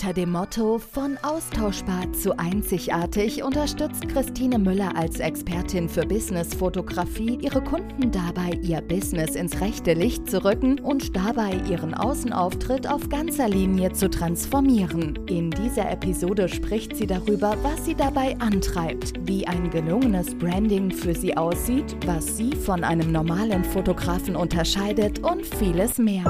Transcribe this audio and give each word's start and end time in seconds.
Unter 0.00 0.12
dem 0.12 0.30
Motto 0.30 0.78
von 0.78 1.18
austauschbar 1.24 2.12
zu 2.12 2.38
einzigartig 2.38 3.42
unterstützt 3.42 4.08
Christine 4.08 4.56
Müller 4.56 4.96
als 4.96 5.18
Expertin 5.18 5.88
für 5.88 6.06
Businessfotografie 6.06 7.36
ihre 7.42 7.60
Kunden 7.60 8.12
dabei, 8.12 8.56
ihr 8.62 8.80
Business 8.80 9.34
ins 9.34 9.60
rechte 9.60 9.94
Licht 9.94 10.30
zu 10.30 10.44
rücken 10.44 10.78
und 10.78 11.16
dabei 11.16 11.60
ihren 11.68 11.94
Außenauftritt 11.94 12.88
auf 12.88 13.08
ganzer 13.08 13.48
Linie 13.48 13.90
zu 13.90 14.08
transformieren. 14.08 15.18
In 15.26 15.50
dieser 15.50 15.90
Episode 15.90 16.48
spricht 16.48 16.94
sie 16.94 17.08
darüber, 17.08 17.56
was 17.64 17.84
sie 17.84 17.96
dabei 17.96 18.36
antreibt, 18.38 19.14
wie 19.26 19.48
ein 19.48 19.68
gelungenes 19.68 20.32
Branding 20.38 20.92
für 20.92 21.16
sie 21.16 21.36
aussieht, 21.36 21.96
was 22.06 22.36
sie 22.36 22.52
von 22.54 22.84
einem 22.84 23.10
normalen 23.10 23.64
Fotografen 23.64 24.36
unterscheidet 24.36 25.24
und 25.24 25.44
vieles 25.44 25.98
mehr. 25.98 26.22